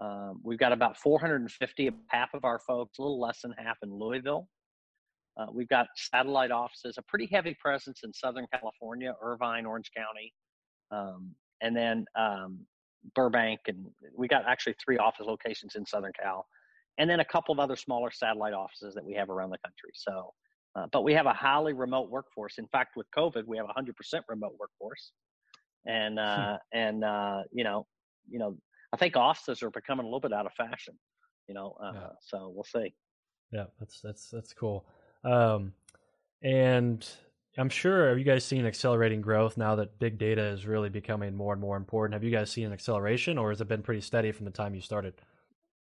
[0.00, 3.92] Um, we've got about 450, half of our folks, a little less than half in
[3.92, 4.48] Louisville.
[5.36, 10.32] Uh, we've got satellite offices, a pretty heavy presence in Southern California, Irvine, Orange County,
[10.92, 12.60] um, and then um,
[13.14, 13.60] Burbank.
[13.66, 13.86] And
[14.16, 16.46] we got actually three office locations in Southern Cal,
[16.98, 19.90] and then a couple of other smaller satellite offices that we have around the country.
[19.94, 20.32] So,
[20.76, 22.58] uh, but we have a highly remote workforce.
[22.58, 23.92] In fact, with COVID, we have a 100%
[24.28, 25.12] remote workforce,
[25.86, 26.24] and hmm.
[26.24, 27.86] uh, and uh, you know,
[28.28, 28.56] you know,
[28.92, 30.94] I think offices are becoming a little bit out of fashion.
[31.48, 32.08] You know, uh, yeah.
[32.20, 32.94] so we'll see.
[33.52, 34.84] Yeah, that's that's that's cool.
[35.22, 35.72] Um,
[36.42, 37.06] and
[37.56, 41.34] I'm sure have you guys seen accelerating growth now that big data is really becoming
[41.36, 42.14] more and more important?
[42.14, 44.74] Have you guys seen an acceleration, or has it been pretty steady from the time
[44.74, 45.14] you started?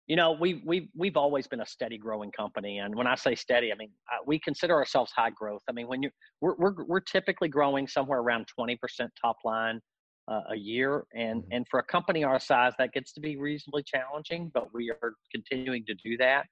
[0.08, 3.36] You know, we we we've always been a steady growing company, and when I say
[3.36, 5.62] steady, I mean uh, we consider ourselves high growth.
[5.70, 6.10] I mean, when you
[6.42, 8.78] we're we're, we're typically growing somewhere around 20%
[9.22, 9.80] top line
[10.28, 11.52] uh, a year, and mm-hmm.
[11.52, 15.14] and for a company our size, that gets to be reasonably challenging, but we are
[15.32, 16.46] continuing to do that.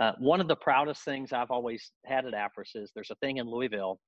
[0.00, 3.38] Uh, one of the proudest things I've always had at Appriss is there's a thing
[3.38, 3.98] in Louisville,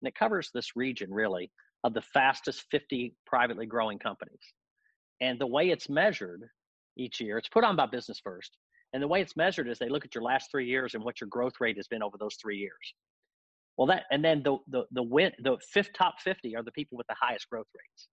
[0.00, 1.50] and it covers this region really
[1.84, 4.40] of the fastest 50 privately growing companies.
[5.20, 6.42] And the way it's measured
[6.96, 8.56] each year, it's put on by Business First.
[8.92, 11.20] And the way it's measured is they look at your last three years and what
[11.20, 12.94] your growth rate has been over those three years.
[13.76, 16.96] Well, that and then the the the win the fifth top 50 are the people
[16.96, 18.08] with the highest growth rates.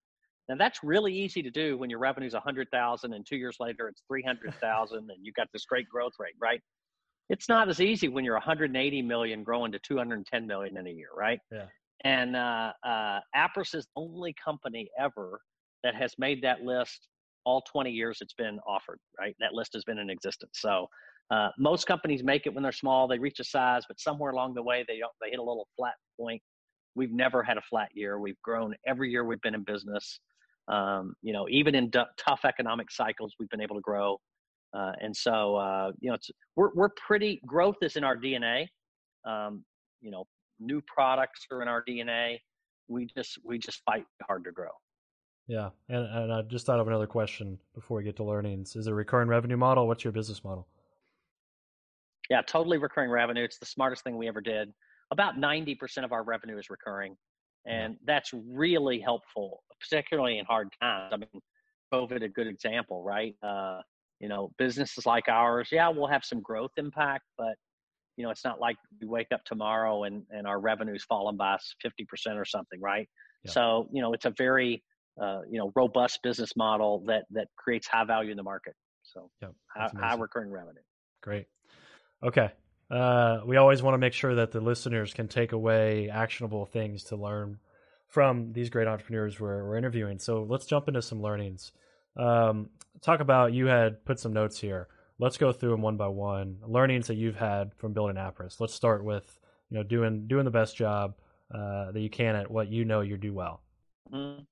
[0.50, 4.02] Now that's really easy to do when your revenue's 100,000 and two years later it's
[4.10, 6.60] 300,000 and you've got this great growth rate, right?
[7.30, 11.10] it's not as easy when you're 180 million growing to 210 million in a year,
[11.16, 11.40] right?
[11.52, 11.66] Yeah.
[12.04, 15.42] And uh, uh, Appriss is the only company ever
[15.84, 17.08] that has made that list
[17.46, 19.36] all 20 years it's been offered, right?
[19.40, 20.60] That list has been in existence.
[20.60, 20.88] So
[21.32, 24.54] uh, most companies make it when they're small, they reach a size, but somewhere along
[24.54, 26.42] the way they they hit a little flat point.
[26.96, 28.20] We've never had a flat year.
[28.20, 30.20] We've grown every year we've been in business.
[30.68, 34.18] Um, you know, even in d- tough economic cycles, we've been able to grow.
[34.74, 38.68] Uh, and so, uh, you know, it's, we're, we're pretty, growth is in our DNA.
[39.26, 39.64] Um,
[40.02, 40.26] you know,
[40.60, 42.38] new products are in our DNA.
[42.88, 44.70] We just, we just fight hard to grow.
[45.48, 45.70] Yeah.
[45.90, 48.76] And, and I just thought of another question before we get to learnings.
[48.76, 49.88] Is it a recurring revenue model?
[49.88, 50.68] What's your business model?
[52.30, 53.44] Yeah, totally recurring revenue.
[53.44, 54.72] It's the smartest thing we ever did.
[55.12, 57.16] About 90% of our revenue is recurring.
[57.66, 61.12] And that's really helpful, particularly in hard times.
[61.14, 61.42] I mean,
[61.94, 63.36] COVID, a good example, right?
[63.42, 63.80] Uh,
[64.24, 67.56] you know businesses like ours yeah we'll have some growth impact but
[68.16, 71.58] you know it's not like we wake up tomorrow and and our revenues fallen by
[71.86, 73.10] 50% or something right
[73.44, 73.52] yeah.
[73.52, 74.82] so you know it's a very
[75.22, 79.30] uh, you know robust business model that that creates high value in the market so
[79.42, 80.82] yeah, high, high recurring revenue
[81.22, 81.48] great
[82.22, 82.52] okay
[82.92, 87.06] uh, we always want to make sure that the listeners can take away actionable things
[87.06, 87.58] to learn
[88.08, 91.72] from these great entrepreneurs we're, we're interviewing so let's jump into some learnings
[92.16, 92.70] um,
[93.02, 94.88] talk about you had put some notes here.
[95.20, 96.58] Let's go through them one by one.
[96.66, 98.60] Learnings that you've had from building Appriss.
[98.60, 99.40] Let's start with
[99.70, 101.16] you know doing doing the best job
[101.54, 103.62] uh, that you can at what you know you do well.
[104.12, 104.44] Mm-hmm.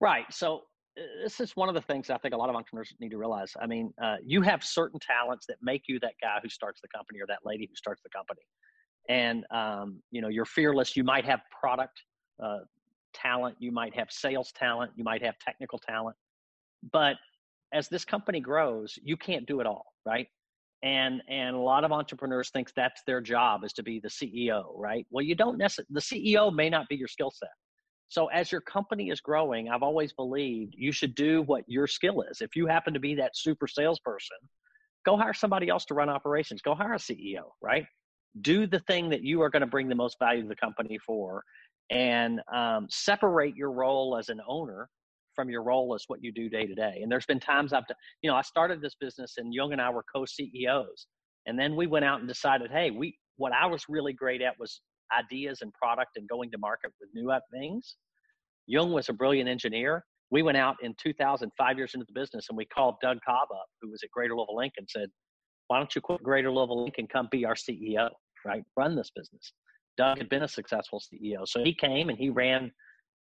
[0.00, 0.24] Right.
[0.30, 0.62] So
[0.98, 3.18] uh, this is one of the things I think a lot of entrepreneurs need to
[3.18, 3.52] realize.
[3.60, 6.88] I mean, uh, you have certain talents that make you that guy who starts the
[6.88, 8.42] company or that lady who starts the company,
[9.08, 10.96] and um, you know you're fearless.
[10.96, 12.00] You might have product
[12.42, 12.58] uh,
[13.14, 16.16] talent, you might have sales talent, you might have technical talent.
[16.92, 17.16] But
[17.72, 20.26] as this company grows, you can't do it all, right?
[20.84, 24.64] And and a lot of entrepreneurs think that's their job is to be the CEO,
[24.76, 25.04] right?
[25.10, 27.50] Well, you don't necessarily the CEO may not be your skill set.
[28.08, 32.22] So as your company is growing, I've always believed you should do what your skill
[32.22, 32.40] is.
[32.40, 34.38] If you happen to be that super salesperson,
[35.04, 36.62] go hire somebody else to run operations.
[36.62, 37.84] Go hire a CEO, right?
[38.40, 40.98] Do the thing that you are going to bring the most value to the company
[41.04, 41.42] for
[41.90, 44.88] and um, separate your role as an owner
[45.34, 47.00] from your role as what you do day to day.
[47.02, 47.84] And there's been times I've,
[48.22, 51.06] you know, I started this business and Jung and I were co-CEOs,
[51.46, 54.58] and then we went out and decided, hey, we what I was really great at
[54.58, 54.80] was
[55.16, 57.96] ideas and product and going to market with new things.
[58.66, 60.04] Jung was a brilliant engineer.
[60.30, 63.48] We went out in 2000, five years into the business, and we called Doug Cobb
[63.50, 65.08] up, who was at Greater Louisville Inc, and said,
[65.68, 68.10] "Why don't you quit Greater Louisville Inc and come be our CEO?
[68.44, 69.52] Right, run this business."
[69.96, 71.46] Doug had been a successful CEO.
[71.46, 72.72] So he came and he ran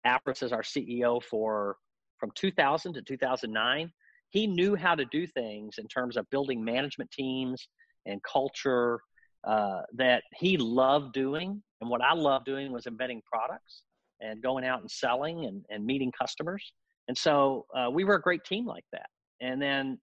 [0.06, 1.76] Appriss as our CEO for
[2.18, 3.92] from 2000 to 2009.
[4.30, 7.68] He knew how to do things in terms of building management teams
[8.06, 9.00] and culture
[9.44, 11.62] uh, that he loved doing.
[11.84, 13.82] And what I loved doing was inventing products
[14.22, 16.72] and going out and selling and, and meeting customers.
[17.08, 19.10] And so uh, we were a great team like that.
[19.42, 19.98] And then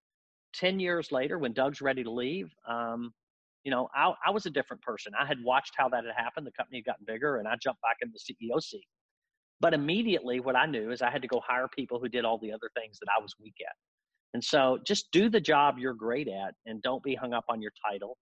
[0.53, 3.11] 10 years later, when Doug's ready to leave, um,
[3.63, 5.11] you know, I, I was a different person.
[5.19, 6.45] I had watched how that had happened.
[6.45, 8.86] The company had gotten bigger, and I jumped back into the CEO seat.
[9.59, 12.38] But immediately, what I knew is I had to go hire people who did all
[12.38, 13.73] the other things that I was weak at.
[14.36, 17.59] And so just do the job you're great at and don't be hung up on
[17.59, 18.17] your title.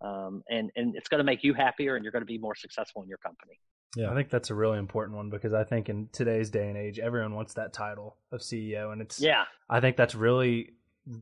[0.00, 2.54] Um, and, and it's going to make you happier and you're going to be more
[2.54, 3.58] successful in your company.
[3.96, 6.76] Yeah, I think that's a really important one because I think in today's day and
[6.76, 9.44] age, everyone wants that title of CEO, and it's yeah.
[9.68, 10.70] I think that's really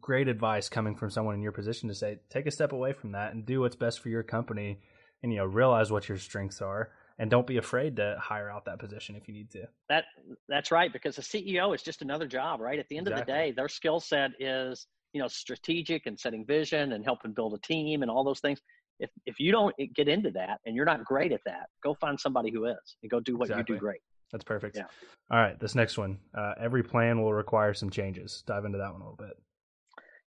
[0.00, 3.12] great advice coming from someone in your position to say take a step away from
[3.12, 4.80] that and do what's best for your company,
[5.22, 8.66] and you know realize what your strengths are, and don't be afraid to hire out
[8.66, 9.66] that position if you need to.
[9.88, 10.04] That
[10.46, 12.78] that's right because the CEO is just another job, right?
[12.78, 13.20] At the end exactly.
[13.22, 17.32] of the day, their skill set is you know strategic and setting vision and helping
[17.32, 18.60] build a team and all those things
[19.00, 22.18] if if you don't get into that and you're not great at that, go find
[22.18, 23.74] somebody who is and go do what exactly.
[23.74, 24.00] you do great.
[24.32, 24.76] That's perfect.
[24.76, 24.84] Yeah.
[25.30, 26.18] All right, this next one.
[26.36, 28.42] Uh, every plan will require some changes.
[28.46, 29.38] Dive into that one a little bit.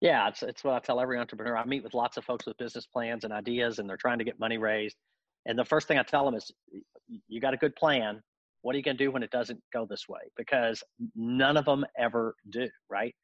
[0.00, 1.56] Yeah, it's it's what I tell every entrepreneur.
[1.56, 4.24] I meet with lots of folks with business plans and ideas, and they're trying to
[4.24, 4.96] get money raised.
[5.46, 6.50] And the first thing I tell them is,
[7.28, 8.22] you got a good plan.
[8.62, 10.20] What are you going to do when it doesn't go this way?
[10.36, 10.82] Because
[11.16, 13.14] none of them ever do, right?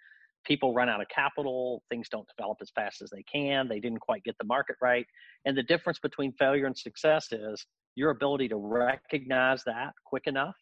[0.46, 4.00] People run out of capital, things don't develop as fast as they can, they didn't
[4.00, 5.06] quite get the market right.
[5.44, 7.66] And the difference between failure and success is
[7.96, 10.56] your ability to recognize that quick enough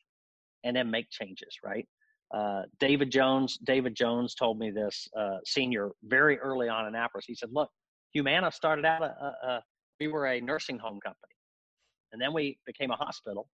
[0.64, 1.87] and then make changes, right?
[2.35, 7.24] Uh, David Jones, David Jones told me this uh, senior very early on in Appriss.
[7.26, 7.70] He said, "Look,
[8.12, 9.62] Humana started out a, a, a,
[10.01, 11.35] we were a nursing home company,
[12.12, 13.49] and then we became a hospital,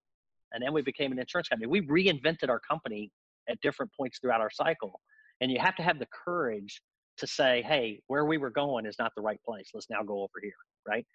[0.53, 1.67] and then we became an insurance company.
[1.67, 3.11] We reinvented our company
[3.49, 5.01] at different points throughout our cycle,
[5.41, 6.81] and you have to have the courage
[7.19, 9.71] to say, hey, where we were going is not the right place.
[9.75, 10.53] Let's now go over here,
[10.89, 11.07] right?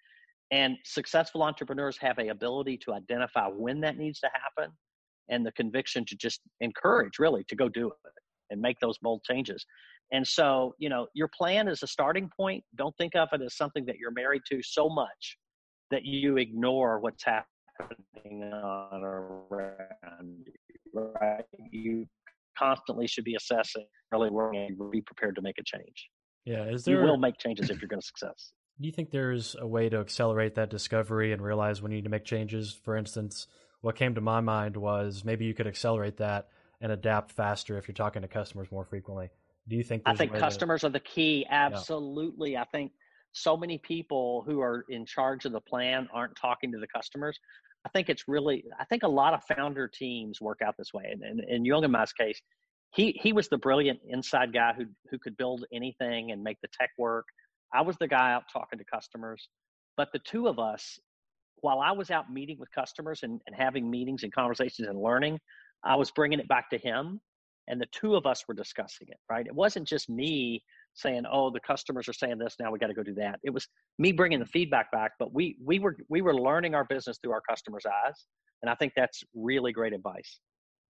[0.50, 4.72] And successful entrepreneurs have a ability to identify when that needs to happen
[5.28, 8.12] and the conviction to just encourage really to go do it
[8.50, 9.66] and make those bold changes.
[10.12, 12.62] And so, you know, your plan is a starting point.
[12.76, 15.36] Don't think of it as something that you're married to so much
[15.90, 21.44] that you ignore what's happening on around you, right?
[21.72, 22.06] You
[22.58, 26.08] constantly should be assessing, really working, and be prepared to make a change.
[26.44, 27.00] Yeah, is there?
[27.00, 28.52] You will make changes if you're going to success.
[28.80, 32.04] Do you think there's a way to accelerate that discovery and realize when you need
[32.04, 32.78] to make changes?
[32.84, 33.46] For instance,
[33.80, 36.48] what came to my mind was maybe you could accelerate that
[36.80, 39.30] and adapt faster if you're talking to customers more frequently.
[39.68, 40.02] Do you think?
[40.06, 40.88] I think customers to...
[40.88, 41.46] are the key.
[41.48, 42.62] Absolutely, yeah.
[42.62, 42.92] I think
[43.36, 47.38] so many people who are in charge of the plan aren't talking to the customers.
[47.84, 51.04] I think it's really, I think a lot of founder teams work out this way.
[51.12, 52.40] And, and in Jung and Ma's case,
[52.94, 56.68] he, he was the brilliant inside guy who, who could build anything and make the
[56.80, 57.26] tech work.
[57.74, 59.48] I was the guy out talking to customers.
[59.98, 60.98] But the two of us,
[61.56, 65.38] while I was out meeting with customers and, and having meetings and conversations and learning,
[65.84, 67.20] I was bringing it back to him.
[67.68, 69.46] And the two of us were discussing it, right?
[69.46, 70.62] It wasn't just me
[70.96, 73.50] saying, "Oh, the customers are saying this, now we got to go do that." It
[73.50, 73.68] was
[73.98, 77.32] me bringing the feedback back, but we we were we were learning our business through
[77.32, 78.26] our customers' eyes,
[78.62, 80.40] and I think that's really great advice.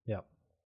[0.07, 0.21] Yeah,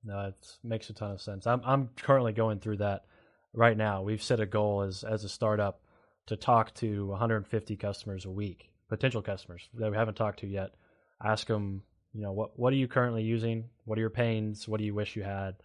[0.05, 1.47] no, it makes a ton of sense.
[1.47, 3.05] I'm I'm currently going through that
[3.53, 4.03] right now.
[4.03, 5.81] We've set a goal as as a startup
[6.27, 10.75] to talk to 150 customers a week, potential customers that we haven't talked to yet.
[11.23, 11.83] Ask them,
[12.13, 13.69] you know, what what are you currently using?
[13.85, 14.69] What are your pains?
[14.69, 15.57] What do you wish you had?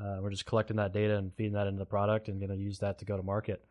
[0.00, 2.56] Uh, we're just collecting that data and feeding that into the product and going to
[2.56, 3.64] use that to go to market.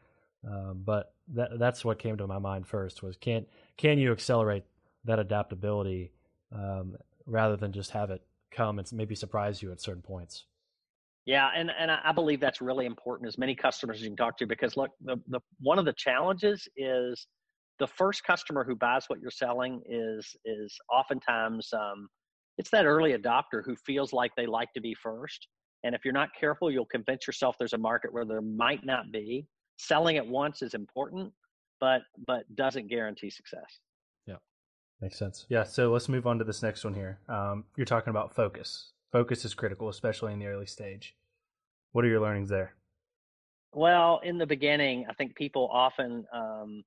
[0.48, 3.46] Um, but that, that's what came to my mind first was can
[3.78, 4.64] can you accelerate
[5.06, 6.12] that adaptability
[6.54, 8.22] um, rather than just have it
[8.52, 10.46] come and maybe surprise you at certain points.
[11.26, 13.28] Yeah, and and I believe that's really important.
[13.28, 15.94] As many customers as you can talk to, because look, the, the one of the
[15.94, 17.28] challenges is
[17.80, 22.10] the first customer who buys what you're selling is is oftentimes um,
[22.58, 25.48] it's that early adopter who feels like they like to be first,
[25.84, 29.12] and if you're not careful, you'll convince yourself there's a market where there might not
[29.12, 29.46] be.
[29.78, 31.32] Selling at once is important,
[31.80, 33.80] but but doesn't guarantee success.
[34.26, 34.36] Yeah,
[35.02, 35.46] makes sense.
[35.50, 35.64] Yeah.
[35.64, 37.20] So let's move on to this next one here.
[37.28, 38.92] Um, you're talking about focus.
[39.12, 41.16] Focus is critical, especially in the early stage.
[41.92, 42.74] What are your learnings there?
[43.74, 46.84] Well, in the beginning, I think people often um,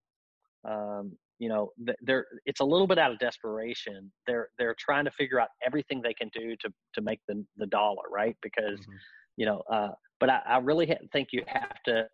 [0.64, 1.70] um, you know
[2.02, 4.10] they're it's a little bit out of desperation.
[4.26, 7.66] They're they're trying to figure out everything they can do to to make the the
[7.66, 8.36] dollar right?
[8.42, 8.96] Because mm-hmm.
[9.36, 12.06] you know uh, but I, I really think you have to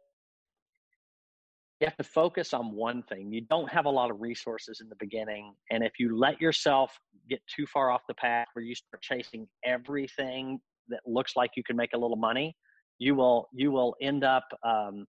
[1.81, 3.33] you have to focus on one thing.
[3.33, 6.97] You don't have a lot of resources in the beginning and if you let yourself
[7.29, 11.63] get too far off the path where you start chasing everything that looks like you
[11.63, 12.57] can make a little money
[12.99, 15.07] you will you will end up um,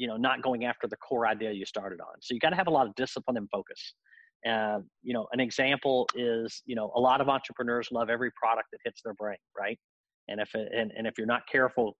[0.00, 2.56] you know not going after the core idea you started on so you got to
[2.56, 3.94] have a lot of discipline and focus
[4.48, 8.68] uh, you know an example is you know a lot of entrepreneurs love every product
[8.72, 9.78] that hits their brain right
[10.28, 11.96] and if it, and, and if you're not careful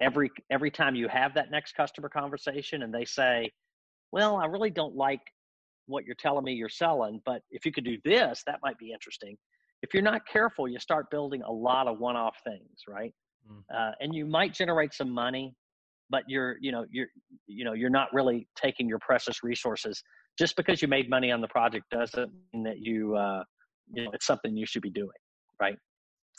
[0.00, 3.50] every every time you have that next customer conversation and they say,
[4.12, 5.20] "Well, I really don't like
[5.86, 8.92] what you're telling me you're selling, but if you could do this, that might be
[8.92, 9.36] interesting."
[9.82, 13.12] If you're not careful, you start building a lot of one-off things, right?
[13.50, 13.62] Mm.
[13.74, 15.54] Uh, and you might generate some money,
[16.14, 17.08] but you're you know you're
[17.46, 20.02] you know you're not really taking your precious resources.
[20.38, 23.42] Just because you made money on the project doesn't mean that you uh,
[23.92, 25.20] you know it's something you should be doing
[25.60, 25.76] right?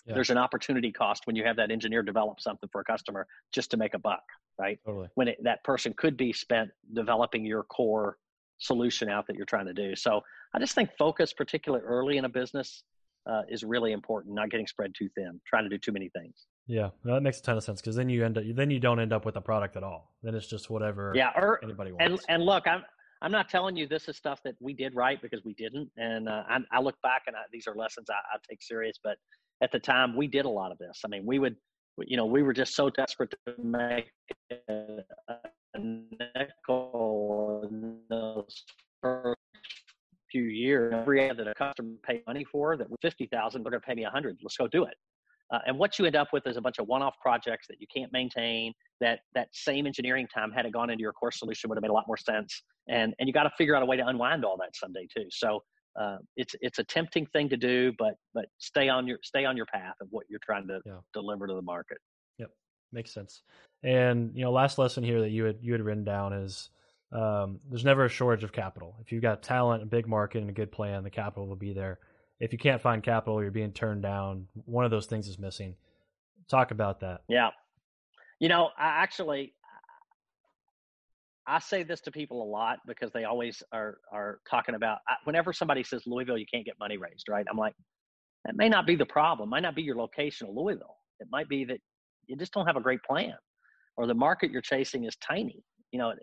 [0.05, 0.13] Yeah.
[0.13, 3.71] there's an opportunity cost when you have that engineer develop something for a customer just
[3.71, 4.21] to make a buck
[4.59, 4.77] right?
[4.85, 5.09] Totally.
[5.15, 8.17] when it, that person could be spent developing your core
[8.59, 9.95] solution out that you're trying to do.
[9.95, 10.21] So
[10.53, 12.83] i just think focus particularly early in a business
[13.29, 16.45] uh, is really important not getting spread too thin trying to do too many things
[16.67, 18.99] yeah, that makes a ton of sense because then you end up then you don't
[18.99, 20.15] end up with a product at all.
[20.23, 21.13] Then it's just whatever.
[21.15, 22.05] Yeah, or, anybody wants.
[22.05, 22.83] And and look, I'm
[23.21, 25.89] I'm not telling you this is stuff that we did right because we didn't.
[25.97, 28.99] And uh, I, I, look back and I, these are lessons I, I, take serious.
[29.01, 29.17] But
[29.61, 31.01] at the time, we did a lot of this.
[31.05, 31.55] I mean, we would,
[31.99, 34.11] you know, we were just so desperate to make
[34.69, 34.99] a,
[35.73, 38.63] a nickel in those
[39.01, 39.39] first
[40.29, 40.93] few years.
[40.93, 43.87] Every ad that a customer paid money for that was fifty thousand, they're going to
[43.87, 44.37] pay me a hundred.
[44.43, 44.95] Let's go do it.
[45.53, 47.87] Uh, and what you end up with is a bunch of one-off projects that you
[47.93, 48.73] can't maintain.
[49.01, 51.91] That that same engineering time had it gone into your core solution would have made
[51.91, 52.63] a lot more sense.
[52.87, 55.25] And and you got to figure out a way to unwind all that someday too.
[55.29, 55.61] So
[55.99, 59.55] uh, it's it's a tempting thing to do, but but stay on your stay on
[59.55, 60.97] your path of what you're trying to yeah.
[61.13, 61.97] deliver to the market.
[62.37, 62.49] Yep,
[62.91, 63.43] makes sense.
[63.83, 66.69] And you know, last lesson here that you had you had written down is
[67.11, 68.95] um, there's never a shortage of capital.
[69.01, 71.73] If you've got talent, a big market, and a good plan, the capital will be
[71.73, 71.99] there
[72.39, 74.47] if you can't find capital, you're being turned down.
[74.65, 75.75] One of those things is missing.
[76.49, 77.21] Talk about that.
[77.27, 77.49] Yeah.
[78.39, 79.53] You know, I actually
[81.47, 85.53] I say this to people a lot because they always are are talking about whenever
[85.53, 87.45] somebody says Louisville you can't get money raised, right?
[87.49, 87.73] I'm like
[88.45, 89.49] that may not be the problem.
[89.49, 90.97] It might not be your location of Louisville.
[91.19, 91.79] It might be that
[92.27, 93.35] you just don't have a great plan
[93.97, 95.63] or the market you're chasing is tiny.
[95.91, 96.13] You know,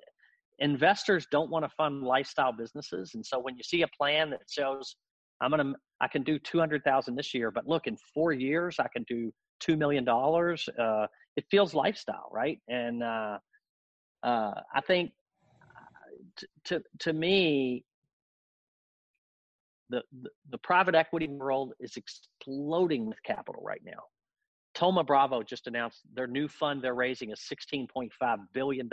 [0.59, 4.41] investors don't want to fund lifestyle businesses and so when you see a plan that
[4.49, 4.97] shows
[5.43, 8.77] I'm gonna I can do two hundred thousand this year, but look, in four years
[8.79, 10.69] I can do two million dollars.
[10.79, 12.61] Uh, it feels lifestyle, right?
[12.69, 13.39] And uh,
[14.23, 15.13] uh, I think
[16.65, 17.85] to to me,
[19.91, 24.03] the, the, the private equity world is exploding with capital right now.
[24.75, 28.09] Thoma Bravo just announced their new fund they're raising is $16.5
[28.55, 28.89] billion.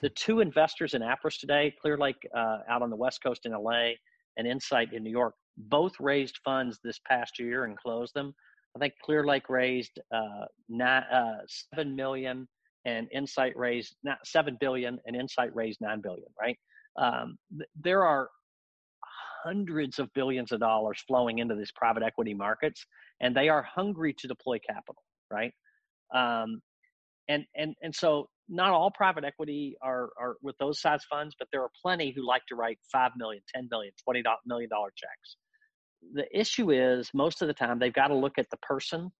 [0.00, 3.94] The two investors in Appriss today, Clearlake uh, out on the West Coast in LA
[4.38, 8.32] and Insight in New York both raised funds this past year and closed them.
[8.76, 11.38] I think Clearlake raised uh, nine, uh,
[11.74, 12.46] seven million,
[12.84, 16.28] and Insight raised not seven billion, and Insight raised nine billion.
[16.40, 16.56] Right?
[16.96, 18.28] Um, th- there are
[19.44, 22.84] hundreds of billions of dollars flowing into these private equity markets,
[23.20, 25.02] and they are hungry to deploy capital.
[25.30, 25.52] Right?
[26.14, 26.60] Um,
[27.28, 31.48] and and and so not all private equity are, are with those size funds, but
[31.52, 35.36] there are plenty who like to write five million, ten million, twenty million dollar checks.
[36.14, 39.10] The issue is most of the time they've got to look at the person,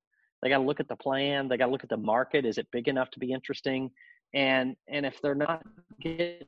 [0.43, 2.47] they got to look at the plan, they got to look at the market.
[2.47, 3.91] Is it big enough to be interesting?
[4.35, 5.63] And and if they're not
[6.01, 6.47] getting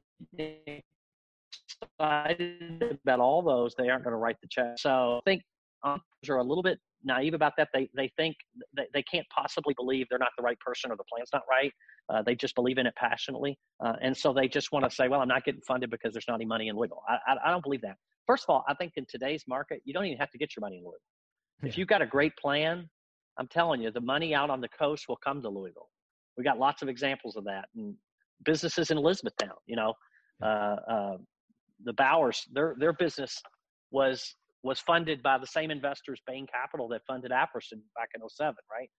[1.98, 4.78] excited about all those, they aren't going to write the check.
[4.78, 5.42] So I think
[5.82, 7.68] um, entrepreneurs are a little bit naive about that.
[7.72, 8.36] They they think
[8.76, 11.72] they, they can't possibly believe they're not the right person or the plan's not right.
[12.08, 15.08] Uh, they just believe in it passionately, uh, and so they just want to say,
[15.08, 17.50] "Well, I'm not getting funded because there's not any money in Louisville." I, I, I,
[17.50, 17.96] don't believe that.
[18.26, 20.60] First of all, I think in today's market, you don't even have to get your
[20.62, 20.98] money in Louisville.
[21.62, 21.68] Yeah.
[21.68, 22.88] If you've got a great plan,
[23.38, 25.88] I'm telling you, the money out on the coast will come to Louisville.
[26.36, 27.94] We got lots of examples of that, and
[28.44, 29.56] businesses in Elizabethtown.
[29.66, 29.94] You know,
[30.42, 31.16] uh, uh
[31.84, 33.40] the Bowers, their their business
[33.90, 38.54] was was funded by the same investors, Bain Capital, that funded Appriss back in 07,
[38.70, 38.90] right?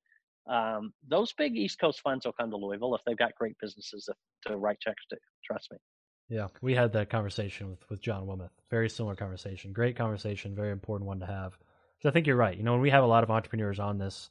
[0.49, 4.09] Um, those big East Coast funds will come to Louisville if they've got great businesses
[4.47, 5.17] to write checks to.
[5.45, 5.77] Trust me.
[6.29, 8.51] Yeah, we had that conversation with, with John Wilmoth.
[8.69, 9.73] Very similar conversation.
[9.73, 10.55] Great conversation.
[10.55, 11.57] Very important one to have.
[12.01, 12.57] So I think you're right.
[12.57, 14.29] You know, when we have a lot of entrepreneurs on this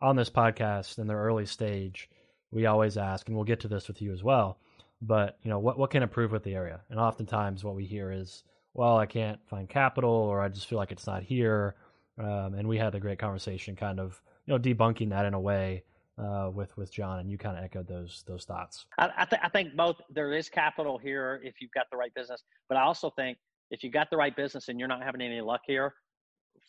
[0.00, 2.10] on this podcast in their early stage,
[2.50, 4.58] we always ask, and we'll get to this with you as well.
[5.00, 6.80] But you know, what what can improve with the area?
[6.88, 8.42] And oftentimes, what we hear is,
[8.74, 11.74] well, I can't find capital, or I just feel like it's not here.
[12.18, 15.40] Um, and we had a great conversation, kind of you know debunking that in a
[15.40, 15.84] way
[16.18, 18.86] uh, with with John, and you kind of echoed those those thoughts.
[18.98, 22.12] I, I, th- I think both there is capital here if you've got the right
[22.14, 23.38] business, but I also think
[23.70, 25.94] if you've got the right business and you're not having any luck here,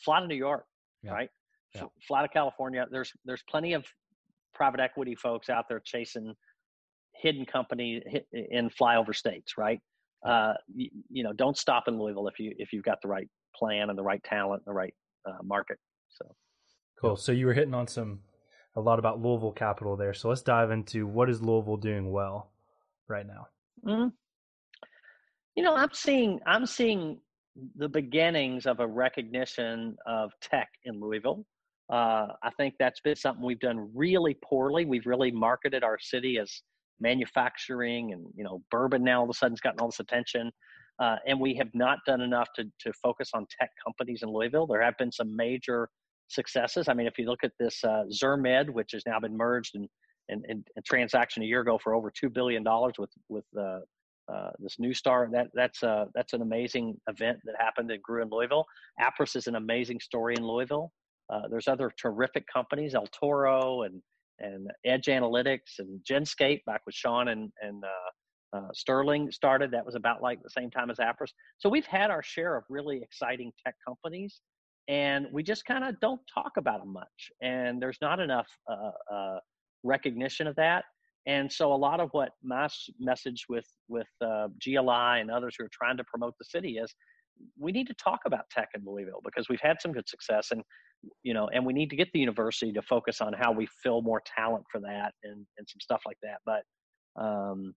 [0.03, 0.65] fly to New York,
[1.03, 1.11] yeah.
[1.11, 1.29] right?
[1.75, 1.83] Yeah.
[2.07, 2.85] Fly to California.
[2.89, 3.85] There's there's plenty of
[4.53, 6.33] private equity folks out there chasing
[7.15, 8.01] hidden company
[8.31, 9.79] in flyover states, right?
[10.25, 13.27] Uh, you, you, know, don't stop in Louisville if you if you've got the right
[13.55, 14.93] plan and the right talent and the right
[15.27, 15.77] uh, market.
[16.09, 16.35] So
[16.99, 17.15] cool.
[17.15, 18.19] So you were hitting on some
[18.75, 20.13] a lot about Louisville Capital there.
[20.13, 22.51] So let's dive into what is Louisville doing well
[23.07, 23.47] right now.
[23.85, 24.09] Mm-hmm.
[25.55, 27.19] You know, I'm seeing I'm seeing
[27.75, 31.45] the beginnings of a recognition of tech in Louisville.
[31.91, 34.85] Uh, I think that's been something we've done really poorly.
[34.85, 36.61] We've really marketed our city as
[36.99, 40.51] manufacturing, and you know, bourbon now all of a sudden's gotten all this attention.
[40.99, 44.67] Uh, and we have not done enough to to focus on tech companies in Louisville.
[44.67, 45.89] There have been some major
[46.27, 46.87] successes.
[46.87, 49.87] I mean, if you look at this uh, Zirmed, which has now been merged and
[50.29, 53.79] and, and a transaction a year ago for over two billion dollars with with uh,
[54.31, 55.29] uh, this Neustar.
[55.31, 58.65] That that's a that's an amazing event that happened and grew in Louisville.
[59.01, 60.91] Appriss is an amazing story in Louisville.
[61.29, 64.01] Uh, there's other terrific companies, El Toro and
[64.39, 69.71] and Edj Analytics and Genscape back with Sean and and uh, uh, Sterling started.
[69.71, 71.31] That was about like the same time as Appriss.
[71.57, 74.41] So we've had our share of really exciting tech companies,
[74.87, 77.31] and we just kind of don't talk about them much.
[77.41, 79.39] And there's not enough uh, uh,
[79.83, 80.85] recognition of that.
[81.25, 82.67] And so a lot of what my
[82.99, 86.93] message with with uh, GLI and others who are trying to promote the city is
[87.59, 90.61] we need to talk about tech in Louisville because we've had some good success and
[91.23, 94.01] you know and we need to get the university to focus on how we fill
[94.01, 97.73] more talent for that and and some stuff like that but um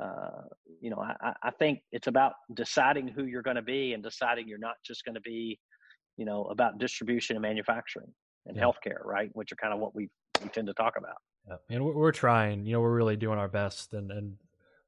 [0.00, 0.42] uh
[0.80, 4.46] you know i i think it's about deciding who you're going to be and deciding
[4.46, 5.58] you're not just going to be
[6.16, 8.12] you know about distribution and manufacturing
[8.46, 8.62] and yeah.
[8.62, 10.08] healthcare right which are kind of what we
[10.40, 11.16] we tend to talk about
[11.48, 11.56] yeah.
[11.70, 14.36] And we're, we're trying, you know, we're really doing our best and, and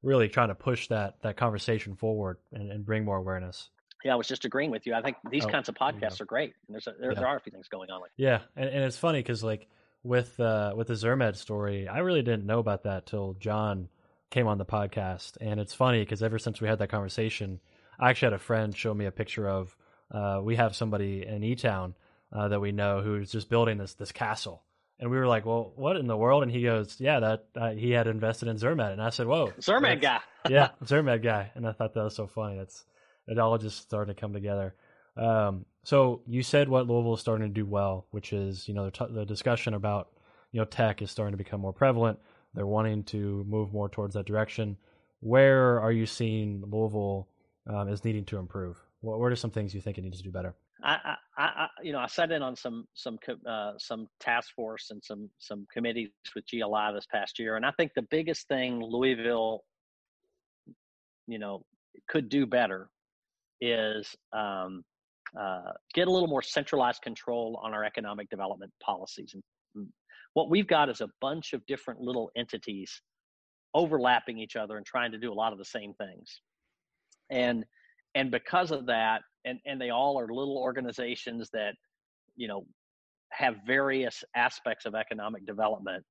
[0.03, 3.69] really trying to push that, that conversation forward and, and bring more awareness.
[4.05, 4.93] Yeah, I was just agreeing with you.
[4.93, 6.53] I think these oh, kinds of podcasts are great.
[6.67, 7.19] And there's a, there, yeah.
[7.19, 8.01] there, are a few things going on.
[8.01, 9.67] Like yeah, and, and it's funny because like
[10.03, 13.89] with uh, with the Zirmed story, I really didn't know about that till John
[14.29, 17.59] came on the podcast, and it's funny because ever since we had that conversation,
[17.99, 19.75] I actually had a friend show me a picture of
[20.11, 21.95] uh, we have somebody in E Town
[22.31, 24.61] uh, that we know who's just building this this castle,
[24.99, 27.71] and we were like, "Well, what in the world?" And he goes, "Yeah, that uh,
[27.71, 31.49] he had invested in Zirmed." And I said, "Whoa, Zirmed guy." yeah, Zirmed guy.
[31.55, 32.59] And I thought that was so funny.
[32.59, 32.85] It's
[33.27, 34.75] it all just started to come together.
[35.17, 38.85] Um, so you said what Louisville is starting to do well, which is you know
[38.85, 40.09] the, t- the discussion about
[40.51, 42.19] you know tech is starting to become more prevalent.
[42.53, 44.77] They're wanting to move more towards that direction.
[45.19, 47.27] Where are you seeing Louisville
[47.67, 48.77] um, is needing to improve?
[49.01, 50.55] What, what are some things you think it needs to do better?
[50.83, 53.17] I, I, you know, I sat in on some some
[53.47, 57.71] uh, some task force and some some committees with GLI this past year, and I
[57.71, 59.63] think the biggest thing Louisville,
[61.27, 61.65] you know,
[62.07, 62.89] could do better
[63.61, 64.83] is um,
[65.39, 69.35] uh, get a little more centralized control on our economic development policies.
[69.75, 69.87] And
[70.33, 73.01] what we've got is a bunch of different little entities
[73.73, 76.41] overlapping each other and trying to do a lot of the same things,
[77.29, 77.65] and
[78.15, 81.75] and because of that and and they all are little organizations that
[82.35, 82.65] you know
[83.31, 86.03] have various aspects of economic development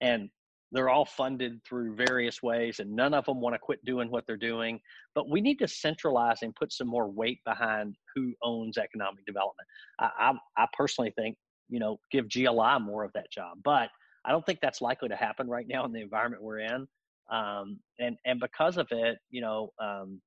[0.00, 0.30] and
[0.72, 4.24] they're all funded through various ways and none of them want to quit doing what
[4.26, 4.80] they're doing
[5.14, 9.66] but we need to centralize and put some more weight behind who owns economic development
[9.98, 10.10] i,
[10.56, 11.36] I, I personally think
[11.68, 13.88] you know give gli more of that job but
[14.24, 16.86] i don't think that's likely to happen right now in the environment we're in
[17.30, 20.20] um, and and because of it you know um,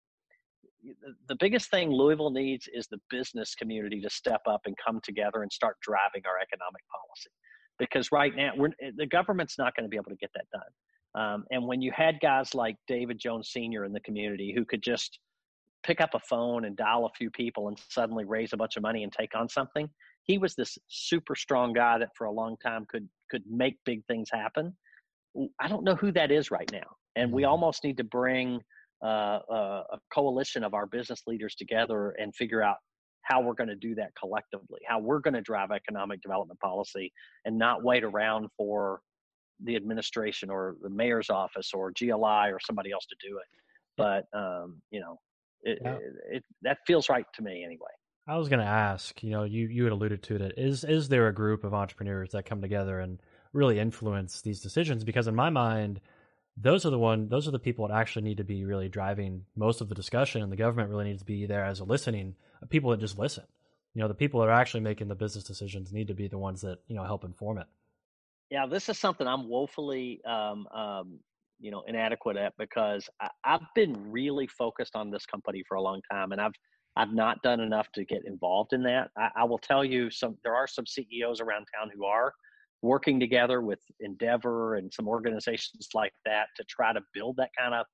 [1.27, 5.41] the biggest thing Louisville needs is the business community to step up and come together
[5.41, 7.29] and start driving our economic policy.
[7.79, 8.51] Because right now,
[8.81, 10.61] eh, the government's not going to be able to get that done.
[11.15, 13.85] Um, and when you had guys like David Jones Sr.
[13.85, 15.19] in the community who could just
[15.83, 18.83] pick up a phone and dial a few people and suddenly raise a bunch of
[18.83, 19.89] money and take on something,
[20.23, 24.05] he was this super strong guy that for a long time could could make big
[24.05, 24.75] things happen.
[25.59, 27.51] I don't know who that is right now, and we mm-hmm.
[27.51, 28.61] almost need to bring
[29.03, 32.77] uh, uh, a coalition of our business leaders together and figure out
[33.23, 37.11] how we're going to do that collectively, how we're going to drive economic development policy
[37.45, 39.01] and not wait around for
[39.63, 43.45] the administration or the mayor's office or GLI or somebody else to do it.
[43.95, 45.19] But, um, you know,
[45.61, 45.93] it, yeah.
[45.93, 47.87] it, it, that feels right to me anyway.
[48.27, 50.53] I was going to ask, you know, you, you had alluded to that.
[50.57, 53.21] Is, is there a group of entrepreneurs that come together and
[53.51, 55.03] really influence these decisions?
[55.03, 56.01] Because in my mind,
[56.57, 59.43] those are the one those are the people that actually need to be really driving
[59.55, 62.35] most of the discussion and the government really needs to be there as a listening
[62.69, 63.43] people that just listen.
[63.93, 66.37] You know the people that are actually making the business decisions need to be the
[66.37, 67.67] ones that you know help inform it.
[68.49, 71.19] Yeah this is something i'm woefully um, um,
[71.59, 75.81] you know inadequate at because I, i've been really focused on this company for a
[75.81, 76.53] long time and i've
[76.95, 79.09] i've not done enough to get involved in that.
[79.17, 82.33] I, I will tell you some there are some ceos around town who are
[82.81, 87.73] working together with Endeavor and some organizations like that to try to build that kind
[87.73, 87.85] of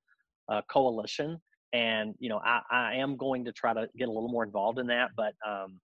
[0.51, 1.39] uh, coalition.
[1.73, 4.79] And you know, I, I am going to try to get a little more involved
[4.79, 5.79] in that, but um,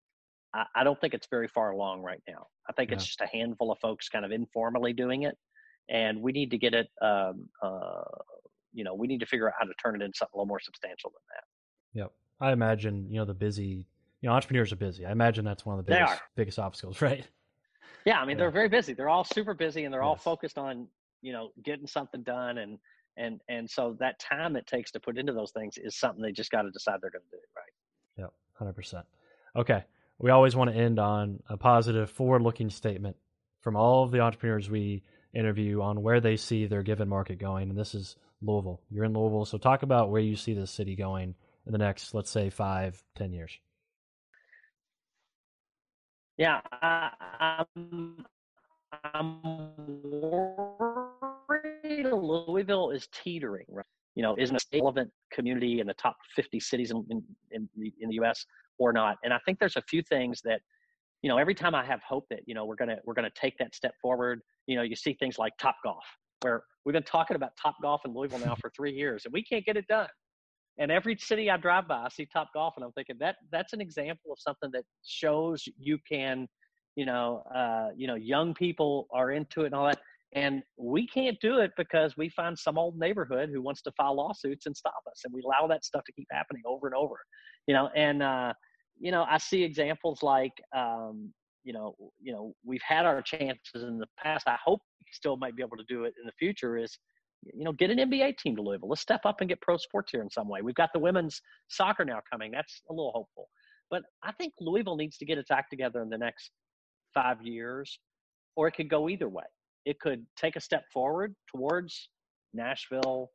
[0.54, 2.48] I, I don't think it's very far along right now.
[2.68, 2.96] I think yeah.
[2.96, 5.38] it's just a handful of folks kind of informally doing it,
[5.90, 6.88] and we need to get it.
[7.02, 8.04] Um, uh,
[8.74, 10.48] you know, we need to figure out how to turn it into something a little
[10.48, 12.00] more substantial than that.
[12.00, 12.12] Yep,
[12.42, 13.88] I imagine you know the busy.
[14.22, 15.06] You know, entrepreneurs are busy.
[15.06, 17.28] I imagine that's one of the biggest biggest obstacles, right?
[18.06, 18.44] Yeah, I mean yeah.
[18.44, 18.94] they're very busy.
[18.94, 20.08] They're all super busy, and they're yes.
[20.08, 20.88] all focused on
[21.22, 22.80] you know getting something done and
[23.18, 26.32] and and so that time it takes to put into those things is something they
[26.32, 27.72] just got to decide they're going to do right?
[28.18, 29.04] Yep 100%
[29.56, 29.84] okay
[30.20, 33.16] we always want to end on a positive forward looking statement
[33.62, 35.04] from all of the entrepreneurs we
[35.34, 38.82] interview on where they see their given market going and this is louisville.
[38.90, 41.36] You're in louisville so talk about where you see this city going
[41.66, 43.58] in the next let's say five ten years.
[46.38, 47.10] Yeah I,
[47.74, 48.26] i'm
[49.14, 49.42] i'm
[52.04, 53.86] worried louisville is teetering right
[54.18, 57.22] you know, isn't a relevant community in the top 50 cities in, in,
[57.52, 58.46] in, the, in the U.S
[58.78, 59.18] or not.
[59.24, 60.62] And I think there's a few things that,
[61.22, 63.58] you know, every time I have hope that, you know, we're gonna we're gonna take
[63.58, 64.42] that step forward.
[64.68, 66.04] You know, you see things like Top Golf,
[66.42, 69.44] where we've been talking about Top Golf in Louisville now for three years, and we
[69.44, 70.10] can't get it done.
[70.78, 73.74] And every city I drive by, I see Top Golf, and I'm thinking that that's
[73.74, 76.48] an example of something that shows you can,
[76.96, 80.02] you know, uh, you know, young people are into it and all that.
[80.36, 84.18] And we can't do it because we find some old neighborhood who wants to file
[84.18, 85.22] lawsuits and stop us.
[85.24, 87.16] And we allow that stuff to keep happening over and over,
[87.68, 88.54] you know, and, uh,
[89.00, 91.34] you know, I see examples like, um,
[91.64, 94.48] you know, you know, we've had our chances in the past.
[94.48, 96.78] I hope we still might be able to do it in the future.
[96.78, 96.98] Is
[97.54, 98.90] you know, get an NBA team to Louisville.
[98.90, 100.62] Let's step up and get pro sports here in some way.
[100.62, 102.52] We've got the women's soccer now coming.
[102.52, 103.50] That's a little hopeful.
[103.90, 106.52] But I think Louisville needs to get its act together in the next
[107.14, 108.00] five years,
[108.56, 109.44] or it could go either way.
[109.86, 112.10] It could take a step forward towards
[112.54, 113.32] Nashville,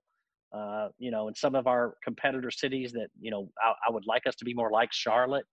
[0.52, 4.06] uh, you know, in some of our competitor cities that, you know, I, I would
[4.06, 5.46] like us to be more like Charlotte.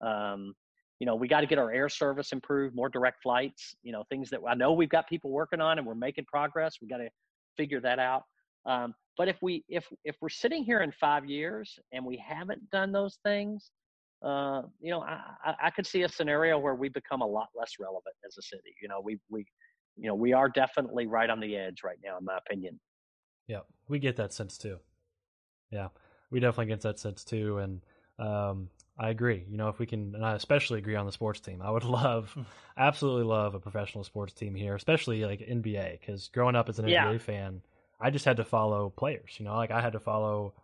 [0.00, 0.54] Um,
[1.00, 4.04] you know, we got to get our air service improved, more direct flights, you know,
[4.08, 6.76] things that I know we've got people working on and we're making progress.
[6.80, 7.08] We got to
[7.56, 8.22] figure that out.
[8.64, 12.70] Um, but if we, if, if we're sitting here in five years and we haven't
[12.70, 13.70] done those things,
[14.24, 17.48] uh, you know, I, I, I could see a scenario where we become a lot
[17.58, 18.74] less relevant as a city.
[18.80, 19.44] You know, we, we,
[19.96, 22.78] you know, we are definitely right on the edge right now, in my opinion.
[23.48, 24.78] Yeah, we get that sense too.
[25.70, 25.88] Yeah,
[26.30, 27.80] we definitely get that sense too, and
[28.18, 28.68] um,
[28.98, 29.44] I agree.
[29.48, 31.60] You know, if we can, and I especially agree on the sports team.
[31.62, 32.42] I would love, hmm.
[32.76, 36.00] absolutely love a professional sports team here, especially like NBA.
[36.00, 37.06] Because growing up as an yeah.
[37.06, 37.62] NBA fan,
[38.00, 39.36] I just had to follow players.
[39.38, 40.54] You know, like I had to follow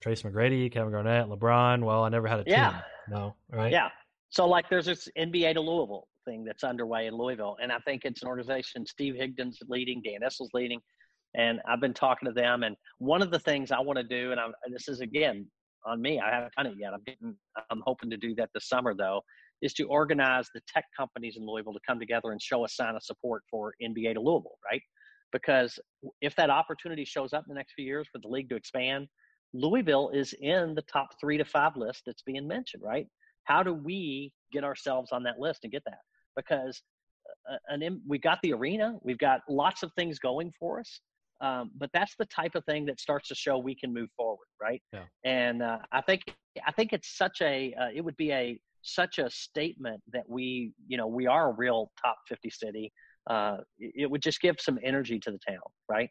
[0.00, 1.82] Tracy McGrady, Kevin Garnett, LeBron.
[1.84, 2.70] Well, I never had a yeah.
[2.70, 2.80] team.
[3.08, 3.72] No, right?
[3.72, 3.88] Yeah.
[4.30, 8.02] So like, there's this NBA to Louisville thing that's underway in Louisville, and I think
[8.04, 10.80] it's an organization Steve Higdon's leading, Dan Issel's leading
[11.36, 12.62] and I've been talking to them.
[12.62, 15.46] And one of the things I want to do, and, I'm, this is again
[15.84, 16.92] on me, I haven't done it yet.
[16.92, 17.36] I'm getting,
[17.70, 19.22] I'm hoping to do that this summer though,
[19.62, 22.96] is to organize the tech companies in Louisville to come together and show a sign
[22.96, 24.82] of support for NBA to Louisville, right?
[25.32, 25.78] Because
[26.20, 29.06] if that opportunity shows up in the next few years for the league to expand,
[29.52, 33.06] Louisville is in the top three to five list that's being mentioned, right?
[33.44, 35.98] How do we get ourselves on that list and get that?
[36.36, 36.80] Because
[37.50, 41.00] uh, an, we got the arena, we've got lots of things going for us.
[41.40, 44.46] Um, but that's the type of thing that starts to show we can move forward,
[44.60, 44.82] right?
[44.92, 45.02] Yeah.
[45.24, 46.22] And uh, I think
[46.66, 50.72] I think it's such a uh, it would be a such a statement that we
[50.86, 52.92] you know we are a real top 50 city.
[53.28, 55.60] Uh, it would just give some energy to the town,
[55.90, 56.08] right?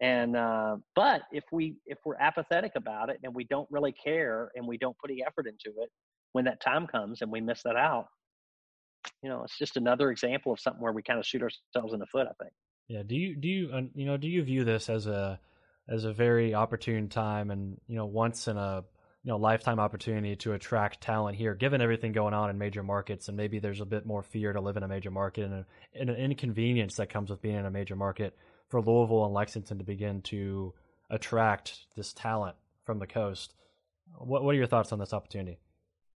[0.00, 4.50] And uh, but if we if we're apathetic about it and we don't really care
[4.56, 5.90] and we don't put any effort into it,
[6.32, 8.06] when that time comes and we miss that out,
[9.22, 12.00] you know, it's just another example of something where we kind of shoot ourselves in
[12.00, 12.26] the foot.
[12.28, 12.52] I think.
[12.88, 13.02] Yeah.
[13.06, 15.40] Do you do you you know do you view this as a
[15.88, 18.84] as a very opportune time and you know once in a
[19.22, 23.28] you know lifetime opportunity to attract talent here, given everything going on in major markets,
[23.28, 25.66] and maybe there's a bit more fear to live in a major market and, a,
[25.94, 28.36] and an inconvenience that comes with being in a major market
[28.68, 30.74] for Louisville and Lexington to begin to
[31.10, 33.54] attract this talent from the coast.
[34.18, 35.58] What What are your thoughts on this opportunity?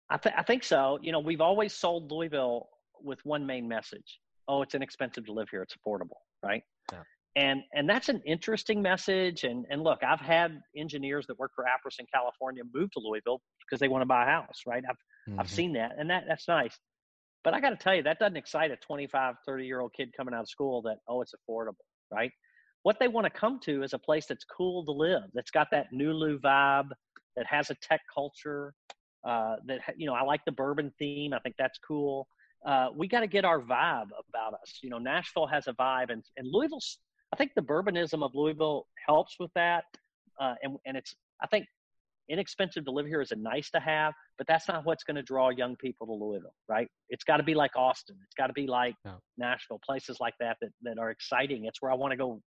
[0.09, 0.99] I, th- I think so.
[1.01, 2.69] You know, we've always sold Louisville
[3.03, 6.63] with one main message: oh, it's inexpensive to live here; it's affordable right?
[6.91, 7.01] Yeah.
[7.37, 9.43] And and that's an interesting message.
[9.43, 13.41] And and look, I've had engineers that work for Appriss in California move to Louisville
[13.59, 14.83] because they want to buy a house, right?
[14.89, 14.95] I've
[15.29, 15.39] mm-hmm.
[15.39, 16.77] I've seen that, and that that's nice.
[17.43, 20.09] But I got to tell you, that doesn't excite a 25, 30 year old kid
[20.15, 22.31] coming out of school that oh, it's affordable, right?
[22.83, 25.67] What they want to come to is a place that's cool to live, that's got
[25.71, 26.89] that Nulu vibe,
[27.35, 28.73] that has a tech culture,
[29.27, 31.33] uh, that you know I like the bourbon theme.
[31.33, 32.29] I think that's cool
[32.65, 34.79] uh, we got to get our vibe about us.
[34.81, 36.81] You know, Nashville has a vibe, and and Louisville.
[37.33, 39.85] I think the bourbonism of Louisville helps with that,
[40.39, 41.15] uh, and and it's.
[41.41, 41.65] I think
[42.29, 45.21] inexpensive to live here is a nice to have, but that's not what's going to
[45.21, 46.87] draw young people to Louisville, right?
[47.09, 48.15] It's got to be like Austin.
[48.23, 49.15] It's got to be like yeah.
[49.37, 51.65] Nashville, places like that, that that are exciting.
[51.65, 52.41] It's where I want to go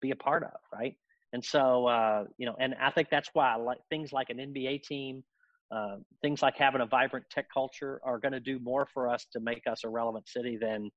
[0.00, 0.94] be a part of, right?
[1.32, 4.36] And so, uh, you know, and I think that's why I like things like an
[4.36, 5.24] NBA team,
[5.72, 9.26] uh, things like having a vibrant tech culture are going to do more for us
[9.32, 10.90] to make us a relevant city than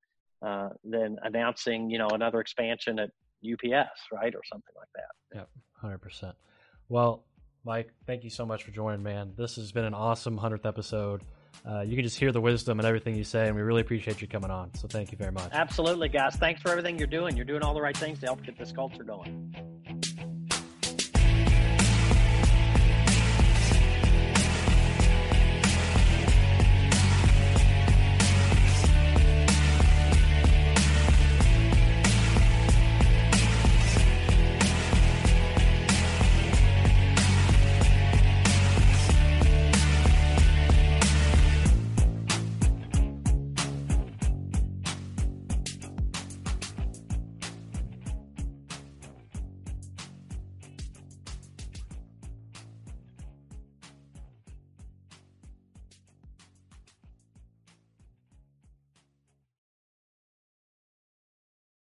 [0.46, 3.10] uh, than announcing, you know, another expansion at
[3.44, 5.38] UPS, right, or something like that.
[5.38, 6.36] Yep, hundred percent.
[6.90, 7.24] Well,
[7.64, 9.34] Mike, thank you so much for joining, man.
[9.38, 11.24] This has been an awesome hundredth episode.
[11.68, 14.22] Uh, you can just hear the wisdom and everything you say, and we really appreciate
[14.22, 14.74] you coming on.
[14.76, 15.50] So thank you very much.
[15.54, 16.36] Absolutely, guys.
[16.36, 17.36] Thanks for everything you're doing.
[17.36, 19.56] You're doing all the right things to help get this culture going.